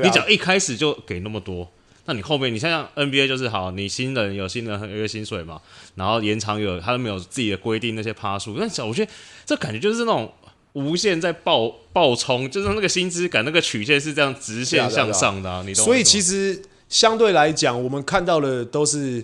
[0.01, 1.71] 啊、你只要一开始就给那么多，
[2.07, 5.61] 那你后面你像像 NBA 就是好，你新人有新人一个薪水嘛，
[5.95, 9.13] 然后延长有他都没有自己的规定那些趴数，但我觉得
[9.45, 10.33] 这感觉就是那种
[10.73, 15.85] 无限在爆爆冲，就是那个薪资感那个曲线是这样直线向上的、啊、你懂？
[15.85, 19.23] 所以其实相对来讲，我们看到的都是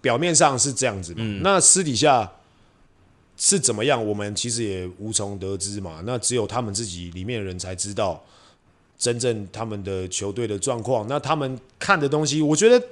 [0.00, 2.30] 表面上是这样子嘛，嗯、那私底下
[3.36, 8.22] 是怎么样，我们其实也无从得知嘛，那只有他们自己里面的人才知道。
[9.00, 12.86] 真正他们的球队的状况，那他们看的东西，我觉得，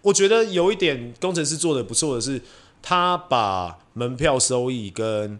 [0.00, 2.40] 我觉得有一点工程师做的不错的是，
[2.80, 5.38] 他把门票收益跟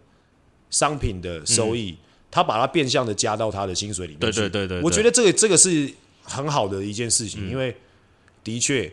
[0.68, 1.96] 商品的收益
[2.30, 4.20] 他把它变相的加到他的薪水里面。
[4.20, 5.90] 对对对对，我觉得这个这个是
[6.22, 7.74] 很好的一件事情，嗯、因为
[8.44, 8.92] 的确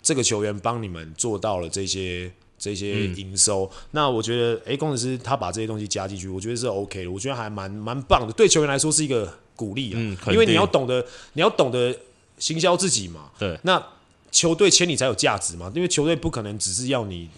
[0.00, 3.64] 这个球员帮你们做到了这些这些营收。
[3.64, 9.96] 嗯、那我觉得，哎，工程师他把这些东西加进去，我觉得是 OK 的，我觉得还蛮蛮棒的，对球员来说是一个鼓励啊。
[9.96, 11.04] 嗯，因为你要懂得
[11.34, 11.94] 你要懂得
[12.38, 13.30] 行销自己嘛。
[13.38, 13.82] 对，那
[14.30, 17.28] 球队签你才有价值嘛，因为球队不可能只是要你。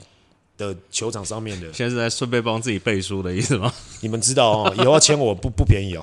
[0.59, 3.73] 的球场上面的，现在是在顺便帮自己背书的意思吗？
[4.01, 6.03] 你们知道哦， 以后要签我不不便宜哦。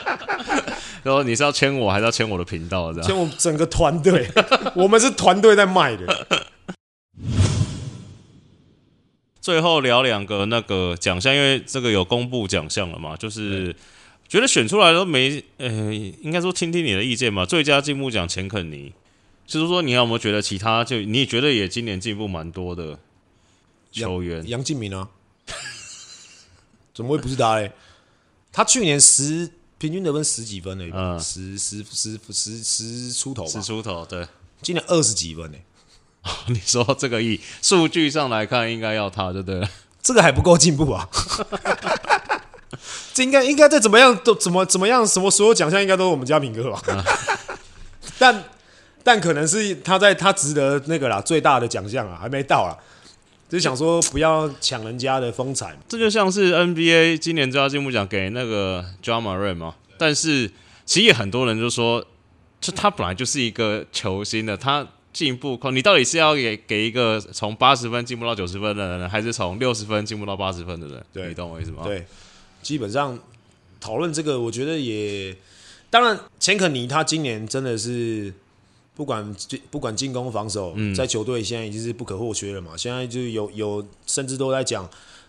[1.02, 2.92] 然后你是要签我，还是要签我的频道？
[2.92, 4.30] 这样签我整个团队，
[4.76, 6.46] 我们是团队在卖的。
[9.40, 13.74] 最后聊两个那个奖项，因为这个有公布奖项了嘛，就是
[14.30, 17.44] 觉得选出来都没，呃，应该说听听你的意见嘛。
[17.44, 18.92] 最佳进步奖钱肯尼，
[19.44, 23.00] 就是说你有没有觉得其他就你觉得也今年进步蛮多的？
[23.90, 25.08] 球员杨敬明啊，
[26.94, 27.72] 怎么会不是他嘞？
[28.52, 30.88] 他去年十平均得分十几分呢？
[30.94, 34.28] 嗯，十十十十十出头，十出头，对，
[34.62, 35.58] 今年二十几分呢？
[36.46, 39.68] 你说这个意数据上来看，应该要他就对了，
[40.00, 41.08] 这个还不够进步啊？
[43.12, 46.82] 这应该应该再怎么样都怎么怎么样，什么所有奖项应该都是我们家明哥吧？
[46.88, 47.04] 嗯、
[48.18, 48.44] 但
[49.02, 52.76] 但可能是他在他值得那个啦，最大的奖项啊，还没到啊。
[53.48, 59.74] 就想说不要抢人家的风采，这就像是 NBA 今年最佳进步奖给那个 Ja Morant 嘛。
[59.98, 60.48] 但是
[60.84, 62.06] 其实也很多人就说，
[62.60, 71.04] 就他本来就是一个球星的，他进步，你到底是要给给一个从八十分进步到九十分的人，还是从六十分进步到八十分的人？
[71.12, 71.82] 对，你懂我意思吗？
[71.84, 72.06] 对，
[72.62, 73.18] 基本上
[73.80, 75.36] 讨论这个，我觉得也，
[75.90, 78.32] 当然钱肯尼他今年真的是。
[78.96, 82.76] 不管进不管进攻防守，在球队现在已经是不可或缺了嘛。
[82.76, 84.86] 现在就有有甚至都在讲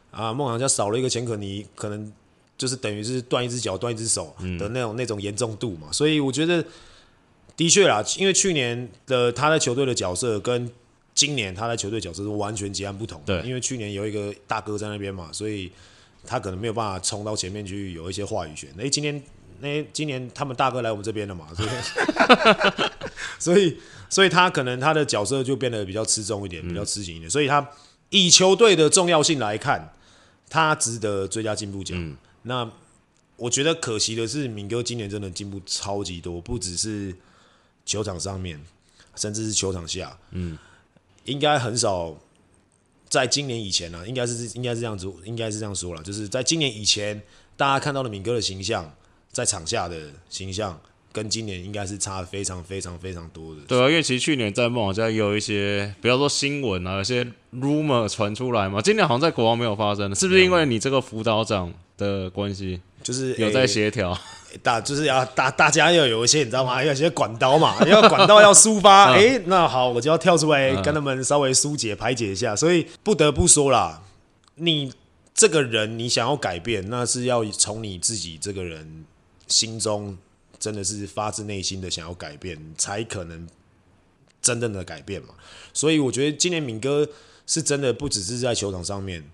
[0.09, 2.11] 啊，梦想家少了一个钱可尼，可能
[2.57, 5.89] 就是等于是断一只脚、断一只手的那种那种严重度嘛。
[5.89, 6.65] 所以我觉得
[7.55, 10.69] 的确啦，因为去年的他在球队的角色跟
[11.15, 13.21] 今年他在球队角色是完全截然不同。
[13.25, 15.71] 对，因为去年有一个大哥在那边嘛，所以
[16.25, 18.69] 他可能没有办法冲到前面去有一些话语权。
[18.79, 19.21] 哎，今天。
[19.63, 21.69] 那今年他们大哥来我们这边了嘛，所以
[23.37, 23.77] 所以
[24.09, 27.29] 所以他可能他的角色就变得比较吃重一点，比较吃紧一点。
[27.29, 27.69] 所以他
[28.09, 29.93] 以球队的重要性来看，
[30.49, 31.95] 他值得最佳进步奖。
[31.95, 32.67] 嗯、那
[33.35, 37.15] 我觉得可惜的是，敏哥今年真的进步超级多，不只是
[37.85, 38.59] 球场上面，
[39.15, 40.17] 甚至是球场下。
[40.31, 40.57] 嗯，
[41.25, 42.17] 应该很少
[43.11, 47.21] 在今年以前呢、啊，应该是应该是这样子，应该是这样说了，就是在今年以前，
[47.55, 48.91] 大家看到的敏哥的形象。
[49.33, 49.97] 在场下的
[50.29, 50.77] 形象
[51.13, 53.61] 跟今年应该是差非常非常非常多的。
[53.65, 58.81] 对啊，因为其实去年在梦想家也有一些，比方说新闻啊，有些 rumor 传出来嘛。
[58.81, 62.81] 今年好像在国王没有发生，是不是因为你这个辅导长的关系？
[63.01, 64.19] 就是有在协调，
[64.63, 66.81] 大就是要大大家要有一些你知道吗？
[66.81, 69.11] 要有些管道嘛，要管道要抒发。
[69.11, 72.55] 哎、嗯，那好，我就要跳出来跟他们稍微疏解排解一下。
[72.55, 74.01] 所以不得不说啦，
[74.55, 74.93] 你
[75.33, 79.05] 这个人你想要改变，那是要从你自己这个人。
[79.47, 80.17] 心中
[80.57, 83.45] 真的是发自内心的想要改变，才可能
[84.41, 85.33] 真正的改变嘛。
[85.73, 87.05] 所以我觉得今年敏哥
[87.45, 89.29] 是真的不只是在球场上面，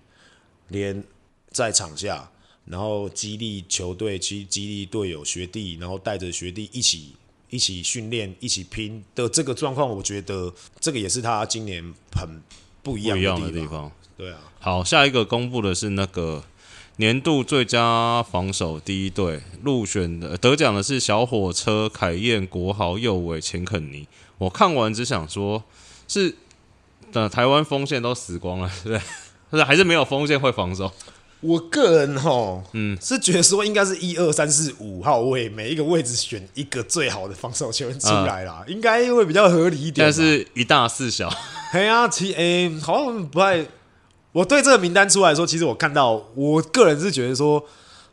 [0.70, 1.04] 连
[1.52, 2.28] 在场下，
[2.70, 7.14] 然后激励球队、激激励队友、学弟，然后带着学弟一起
[7.50, 12.40] 一起训练、一起拼的这个状况，我觉得这个也是他今年很
[12.82, 13.90] 不一样的地方。
[14.16, 16.44] 对啊，好，下一个公布的是那个。
[17.00, 24.08] 年度最佳防守第一队入选的得奖的是小火车、凯燕、国豪、右尾、钱肯尼。
[24.36, 25.62] 我看完只想说，
[26.08, 26.34] 是
[27.12, 28.98] 的，台湾锋线都死光了，对
[29.50, 29.62] 不对？
[29.62, 30.92] 还是没有锋线会防守？
[31.40, 40.06] 我个人吼，嗯，是觉得说应该是一二三四五号位每一个位置选一个最好的防守球员出来啦，嗯、应该会比较合理一点。
[40.06, 41.32] 但是一大四小，
[41.72, 43.64] 哎呀，其诶好像不太。
[44.32, 47.64] 我对这个名单出来说，其实我看到，我个人是觉得说，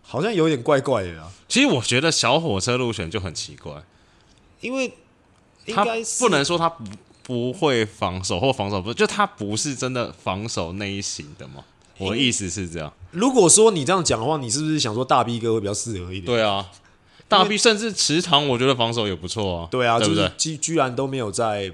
[0.02, 1.30] 好像有点怪怪的啊。
[1.48, 3.74] 其实我觉得小火车入选就很奇怪，
[4.62, 4.94] 因为
[5.74, 5.86] 他
[6.20, 6.84] 不能说他不
[7.24, 11.64] 不会防守或防守不，就他不是真的防守那一型的嘛。
[11.98, 12.92] 我的意思是这样。
[13.12, 16.26] 如果说你这样讲的话，你是不是想说大 B 哥会比较适合一点？
[16.26, 16.70] 对啊，
[17.28, 19.68] 大 B 甚至池塘，我觉得防守也不错啊。
[19.72, 20.32] 对啊，对不对？
[20.38, 21.72] 居居然都没有在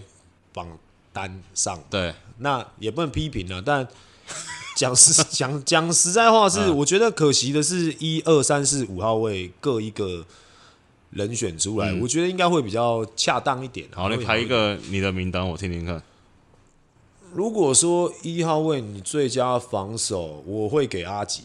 [0.54, 0.68] 榜
[1.12, 3.88] 单上，对，那也不能批评了，但。
[4.74, 10.26] 讲实 讲讲实在话，是我觉得可惜的是，一二三四五号位各一个
[11.12, 13.86] 人选出来，我觉得应该会比较恰当一点。
[13.94, 16.02] 好，你排一个你的名单，我听听看。
[17.34, 21.44] 如果说一号位你最佳防守，我会给阿吉。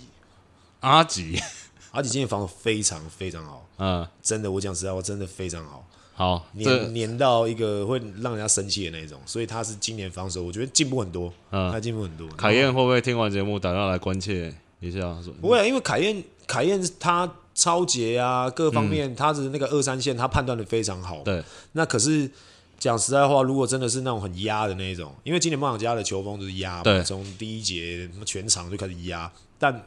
[0.80, 1.40] 阿吉，
[1.92, 5.84] 阿吉今年防守非常非常好，嗯，真的，我讲实在话，真的非常好，
[6.14, 12.28] 好黏黏到一个会让人家生气的那种，所以他是今年防守，我觉得进步很多，嗯，他进步很多。
[12.36, 15.00] 凯燕会不会听完节目打电话来关切一下？
[15.22, 22.30] 说不会，因为凯燕凯燕他抄截啊，各方面、嗯、他的那个二三线他判断的非常好，对，那可是。
[22.78, 29.30] 讲实在话，如果真的是那种很压的那一种，因为今年梦想家的球风就是压嘛，从第一节全场就开始压。
[29.58, 29.82] 但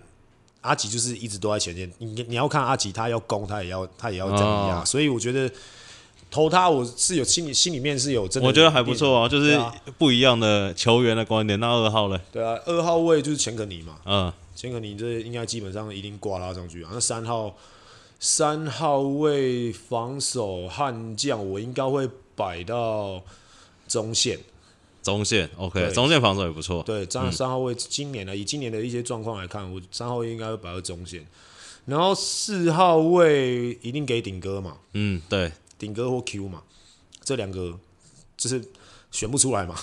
[0.62, 4.82] 阿吉就是一直都在前线，你你要看阿吉，他要攻，他也要他也要这样压。
[4.82, 5.50] 哦、所以我觉得
[6.32, 8.50] 投他，我是有心里心里面是有真的。
[8.50, 9.58] 我觉得还不错啊，就是
[10.00, 11.60] 不一样的球员的观点。
[11.60, 12.20] 那二号嘞？
[12.32, 13.98] 对啊，二号位就是钱可尼嘛。
[14.06, 16.90] 嗯，钱可尼这应该基本上一定挂拉上去啊。
[16.92, 17.56] 那三号
[18.20, 22.10] 三号位防守悍将，我应该会。
[22.40, 23.22] 摆到
[23.86, 24.40] 中线，
[25.04, 26.82] 中线 OK，中线防守也不错。
[26.84, 31.28] 对，这样三号位今年呢，以今年的一些状况来看，我三号位应该会摆到中线，
[31.86, 34.78] 然后四号位一定给顶哥嘛。
[34.94, 36.64] 嗯，对，顶哥或 Q 嘛，
[37.26, 37.78] 这两个
[38.38, 38.64] 就是
[39.12, 39.76] 选不出来嘛。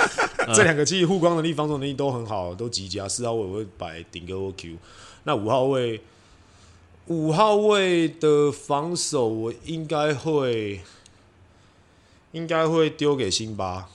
[0.56, 3.06] 这两个其实护框能力、防守能力都很好，都极佳。
[3.06, 4.78] 四号位我会摆顶哥或 Q，
[5.24, 6.00] 那五号位，
[7.08, 10.80] 五号位的防守我应该会。
[12.32, 13.88] 应该会丢给辛巴，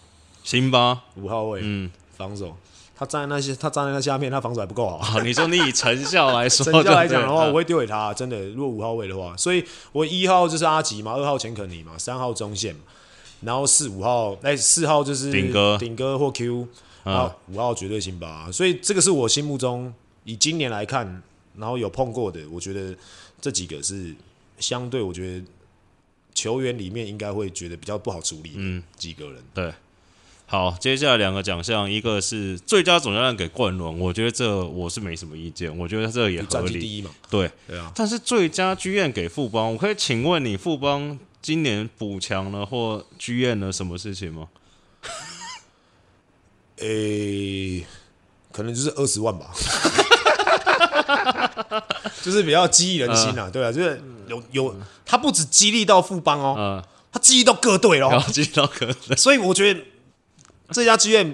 [0.44, 1.04] 辛巴？
[1.16, 2.58] 五号位，嗯，防守，
[2.96, 4.98] 他站在那些，他站在那下面，他防守还不够好。
[4.98, 8.50] 好，你说你以成效来说，成效来讲的话，我会丢给他，真的。
[8.50, 12.82] 如果五号位的话，所以我一号就是阿吉嘛，二号钱肯尼嘛，三号中线嘛，
[13.42, 16.68] 然后四五号，哎，四号就是顶哥，顶哥或 Q，
[17.04, 18.52] 啊，五号绝对辛巴。
[18.52, 21.22] 所以这个是我心目中以今年来看，
[21.56, 22.96] 然后有碰过的，我觉得
[23.40, 24.16] 这几个是
[24.58, 25.46] 相对，我觉得。
[26.34, 29.74] 球员里面应该会觉得比较不好处理，嗯，几个人对。
[30.46, 36.80] 好，接下来两个奖项，一个是最佳总教练给冠伦，我觉得这我是没什么意见，我觉得这也合理。
[36.80, 37.92] 第一嘛，对对啊。
[37.96, 44.50] 但是最佳剧院给富邦，我可以请问你富邦今年补强了或剧院了什么事情吗？
[46.78, 47.86] 诶、欸，
[48.52, 49.52] 可能就是二十万吧。
[52.22, 59.80] 就是比较激励人心啊，对啊，就是有有，他不止激励到富邦哦，他激励到各队哦，激励到各队，所以我觉得
[60.72, 61.34] 这家 GM，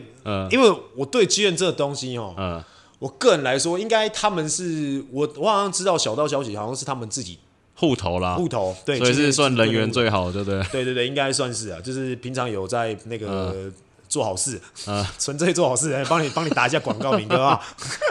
[0.52, 2.64] 因为我对剧院这个东西哦，嗯
[3.00, 7.40] 我个人来说，应该他们是我我好像知道小道消息，好像是他们自己
[7.76, 10.64] 户头啦，户头对，所以是算人缘最好，对不对？
[10.72, 13.72] 对对对，应该算是啊，就是平常有在那个。
[14.10, 17.64] 做好事，啊， 纯粹做好事，来帮你帮你打一下广告，明哥啊，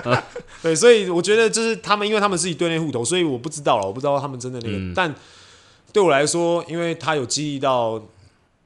[0.62, 5.12] 对，所以我觉得就是他们，因为他们是以队内户头，所以我不知道了，我不知道他们真的那个，嗯、但
[5.92, 8.00] 对我来说，因为他有激励到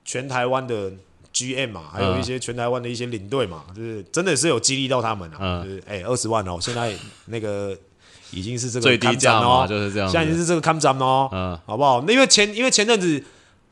[0.05, 0.93] 全台湾的
[1.33, 6.95] GM 嘛，还有一些全台湾的一些领队嘛，就是真的是有激励到他们啊，嗯、就是哎二十万哦，现在
[7.26, 7.74] 那个
[8.30, 12.05] 已经是这个最低价哦，就是这样，现在已经是这个看涨哦，嗯，好不好？
[12.07, 13.24] 那因为前因为前阵子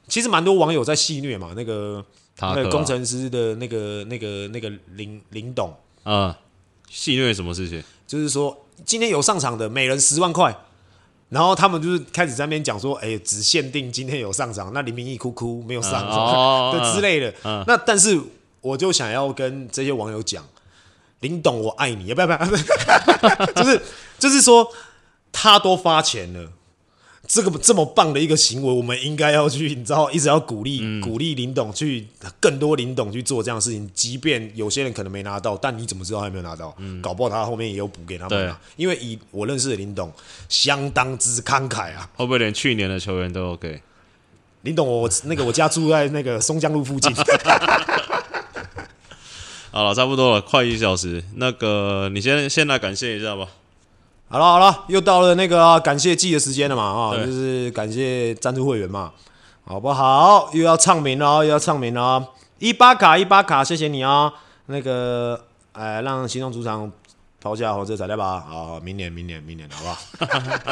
[0.09, 2.03] 其实蛮多网友在戏虐嘛，那个。
[2.41, 6.39] 那个工程师的那个、那个、那个林林董啊，
[6.89, 7.83] 戏谑什么事情？
[8.07, 10.57] 就是说今天有上场的，每人十万块，
[11.29, 17.33] 然后他们就是开始在那边讲说，哎，只限定今天有上场，那林明义哭哭没有上场，对 之类的。
[17.67, 18.21] 那但是
[18.61, 20.45] 我就想要跟这些网友讲，
[21.21, 22.39] 林董我爱你，不要不要，
[23.55, 23.83] 就是
[24.19, 24.67] 就是说
[25.31, 26.51] 他都发钱了。
[27.31, 32.05] 这个这么棒的一个行为，我们应该要去，你知道，一直要鼓励、嗯、鼓励林董去
[32.41, 33.89] 更多林董去做这样的事情。
[33.95, 36.75] 即便有些人可能没拿到，但你怎么知道他有没有拿到？
[36.79, 38.31] 嗯、搞不好他后面也有补给他们。
[38.31, 40.13] 对，因为以我认识的林董，
[40.49, 42.11] 相当之慷慨啊。
[42.17, 43.81] 会不会连去年的球员都 OK？
[44.63, 47.15] 林董，我那个我家住在那个松江路附近。
[49.71, 51.23] 好了，差不多了，快一小时。
[51.37, 53.47] 那个，你先先来感谢一下吧。
[54.33, 59.13] 好了好了，又到了那个、啊、感谢季的时间了嘛啊，就是感谢赞助会员嘛，
[59.65, 60.49] 好不好？
[60.53, 62.25] 又要唱名了，又要唱名了。
[62.61, 64.33] 一巴卡一巴卡，谢谢你啊。
[64.67, 66.93] 那个，哎，让行动主场
[67.41, 68.47] 抛下红色彩带吧。
[68.49, 69.99] 好，明年明年明年，好不好？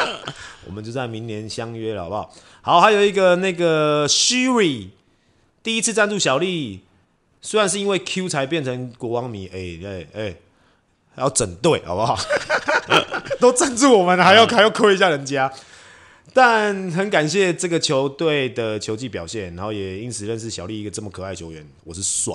[0.64, 2.30] 我们就在明年相约了，好不好？
[2.62, 4.90] 好，还有一个那个 Sherry，
[5.64, 6.84] 第一次赞助小丽，
[7.42, 10.36] 虽然是因为 Q 才变成国王迷，哎哎哎，还
[11.18, 12.18] 要整队，好不好？
[13.40, 15.52] 都赞助我们了，还要还要亏一下人家，
[16.32, 21.66] 但很感谢这个球队的球技表现，然后也因此认识小丽一个这么可爱的球员。
[21.84, 22.34] 我是帅，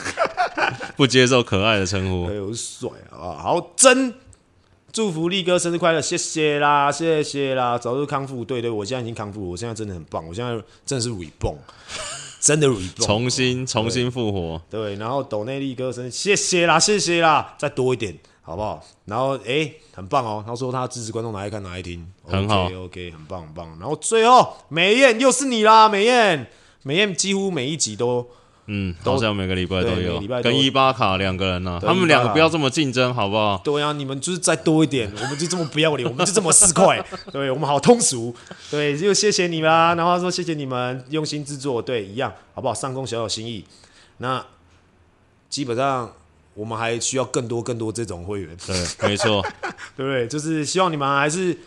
[0.96, 2.28] 不接受可爱的称呼。
[2.28, 3.36] 对，我是帅啊！
[3.42, 4.14] 好，真
[4.92, 8.44] 祝福力哥生日快乐，谢谢啦，谢谢啦，早日康复。
[8.44, 10.50] 对对，我现在已经康复，我现在真的很棒，我现在
[10.86, 11.56] 真的是 reborn，
[12.40, 14.60] 真的 reborn，重新重新复活。
[14.68, 18.18] 对，然后抖内力哥生日，谢谢啦，谢谢啦，再多一点。
[18.42, 18.82] 好不好？
[19.04, 20.42] 然后哎、欸，很棒哦。
[20.44, 23.68] 他说他支持观众拿来看，拿来听，很好，OK，很棒，很棒。
[23.78, 26.50] 然后最后美艳又是你啦，美艳，
[26.82, 28.26] 美艳几乎每一集都。
[28.72, 33.60] 嗯，好像每个礼拜都有，跟伊巴卡两个人呢、啊，他们两个不要这么竞争，好不好？
[33.64, 38.32] 对啊，你们就是再多一点，我们就这么不要脸，我们 就这么四块，对，我们好通俗，
[38.70, 39.96] 对，就谢谢你啦。
[39.96, 42.72] 然后说谢谢你们用心制作，对，一样，好不好？
[42.72, 43.64] 上工小小心意。
[44.18, 44.44] 那
[45.48, 46.12] 基本上
[46.54, 49.44] 我们还需要更多更多这种会员，对，没错，
[49.96, 50.28] 对 不对？
[50.28, 51.58] 就是希望你们还是，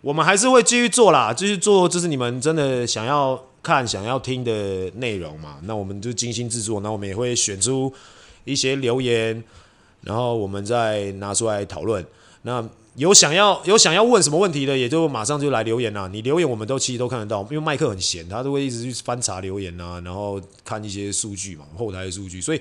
[0.00, 3.40] 我们还是会继续做啦，继续做，就是你们真的想要。
[3.62, 7.92] 看想要听的内容嘛，那我们就精心制作，那我们也会选出
[8.46, 9.44] 一些留言，
[10.00, 12.02] 然后我们再拿出来讨论。
[12.40, 16.08] 那有想要有想要问什么问题的，也就马上就来留言啦。
[16.10, 22.40] 你留言我们都其实都看得到，因为麦克很闲，他都会一直去翻查留言啊，然后看一些数据嘛，后台的数据。
[22.40, 22.60] 所以，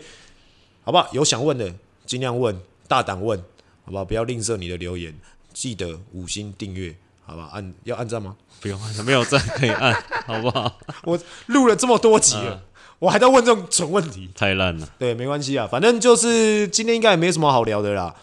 [0.84, 1.08] 好不好？
[1.14, 1.74] 有想问的
[2.06, 2.54] 尽量问，
[2.90, 3.40] 大胆问，
[3.86, 4.04] 好不好？
[4.04, 5.18] 不要吝啬你的留言，
[5.54, 6.94] 记得五星订阅，
[7.30, 7.50] 好吧？
[7.54, 8.36] 按要按赞吗？
[8.60, 9.94] 不用，没有赞可以按，
[10.26, 10.80] 好不好？
[11.06, 12.60] 我录了这么多集了，啊、
[13.00, 14.90] 我还在问这种蠢问题，太烂了。
[14.98, 18.14] 对，没关系啊，反正就是今天应该也没什么好聊的啦，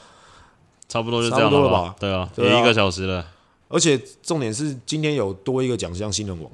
[0.89, 1.95] 差不多就这样了吧？
[1.99, 3.25] 对啊，也一个小时了。
[3.69, 6.51] 而且重点是今天有多一个奖项新人王，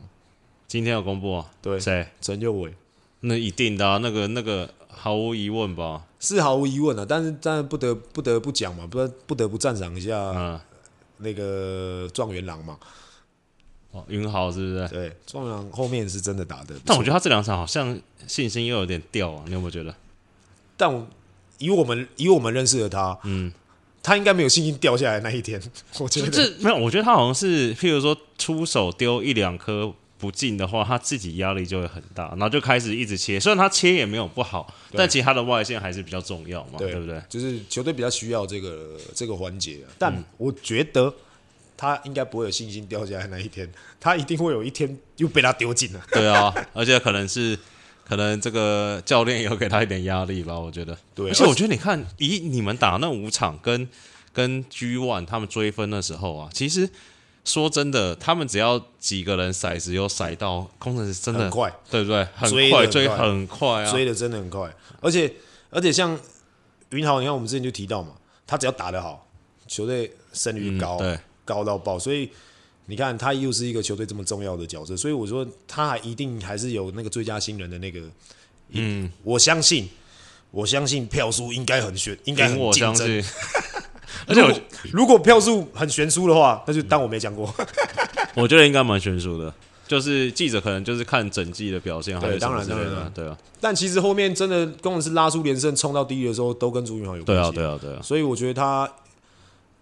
[0.68, 1.46] 今天有公布啊？
[1.60, 2.06] 对，谁？
[2.20, 2.74] 陈佑伟，
[3.20, 6.02] 那一定的、啊，那个那个毫无疑问吧？
[6.20, 10.16] 是毫无疑问的、啊，但是但是不得不得不讲嘛，不不得不赞赏一下
[11.22, 12.78] 那个状元郎嘛。
[13.92, 14.88] 哦，云豪是不是？
[14.88, 19.94] 对，状元郎后面是真的打的，但我觉得他这两场好像信心又有点掉啊，你有没有觉得？
[20.78, 21.06] 但我
[21.58, 23.52] 以我们以我们认识的他，嗯，
[24.02, 25.60] 他应该没有信心掉下来那一天。
[26.00, 29.92] 我觉得这没有，我觉得他好像是，譬如说出手丢一两颗
[30.22, 33.40] 不进的话，他自己压力就会很大，然后就开始一直切。
[33.40, 37.20] 虽然他切也没有不好，但其他的外线还是比较重要嘛，对，对不对？
[37.28, 41.12] 就是球队比较需要这个这个环节，但我觉得。
[41.74, 43.68] 他应该不会有信心掉下来那一天，
[43.98, 46.00] 他一定会有一天又被他丢进了。
[46.12, 47.58] 对啊， 而且可能是
[48.04, 50.96] 可能这个教练有给他一点压力吧，我觉得。
[51.12, 53.88] 对，而且我觉得你看，以你们打那五场跟
[54.32, 56.88] 跟 G One 他们追分的时候啊，其实
[57.44, 62.24] 说真的，他们只要几个人骰子有骰到，工程师真的很快，对不对？
[62.34, 64.74] 很快，追很快啊，追的真的很快。
[65.00, 65.32] 而且
[65.70, 66.18] 而且像
[66.90, 68.12] 云豪，你看我们之前就提到嘛，
[68.46, 69.26] 他只要打得好，
[69.66, 70.96] 球队胜率高。
[70.96, 71.18] 嗯、对。
[71.44, 72.30] 高到爆，所以
[72.86, 78.00] 你看他又是一个球队这么重要的角色，所以我说他还一定还是有那个最佳新人的那个，
[78.68, 79.88] 嗯，我相信，
[80.52, 83.24] 我相信票数应该很悬，应该很竞争。
[84.26, 84.52] 而且我
[84.92, 87.52] 如果票数很悬殊的话，那就当我没讲过。
[88.34, 89.52] 我觉得应该蛮悬殊的，
[89.86, 93.36] 就是记者可能就是看整季的表现，对，当然当然对啊。
[93.60, 97.52] 但其实后面真的工程师拉出连胜冲到第一的时候，都跟朱云豪有关系。
[97.52, 98.90] 对啊对啊对啊，所以我觉得他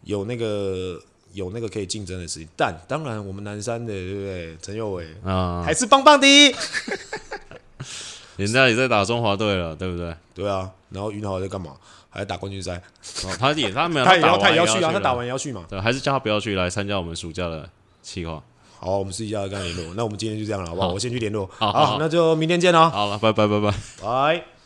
[0.05, 1.01] 有那个。
[1.33, 4.57] 有那个可以竞争的实力，但当然我们南山的对不对？
[4.61, 6.27] 陈佑伟啊，还是棒棒的。
[8.37, 10.13] 人家也在打中华队了，对不对？
[10.35, 11.77] 对啊，然后云豪在干嘛？
[12.11, 12.83] 还在打冠军赛。
[13.25, 15.65] 哦，他也他没有，他也要他也要去啊，他打完也要去嘛。
[15.69, 17.67] 对，还是叫他不要去，来参加我们暑假的
[18.03, 18.43] 计划。
[18.79, 19.95] 好，我们试一下跟他联络。
[19.95, 20.89] 那我们今天就这样了，好不好？
[20.89, 21.49] 我先去联络。
[21.59, 22.89] 好，那就明天见喽。
[22.91, 24.60] 好了，拜拜拜拜拜。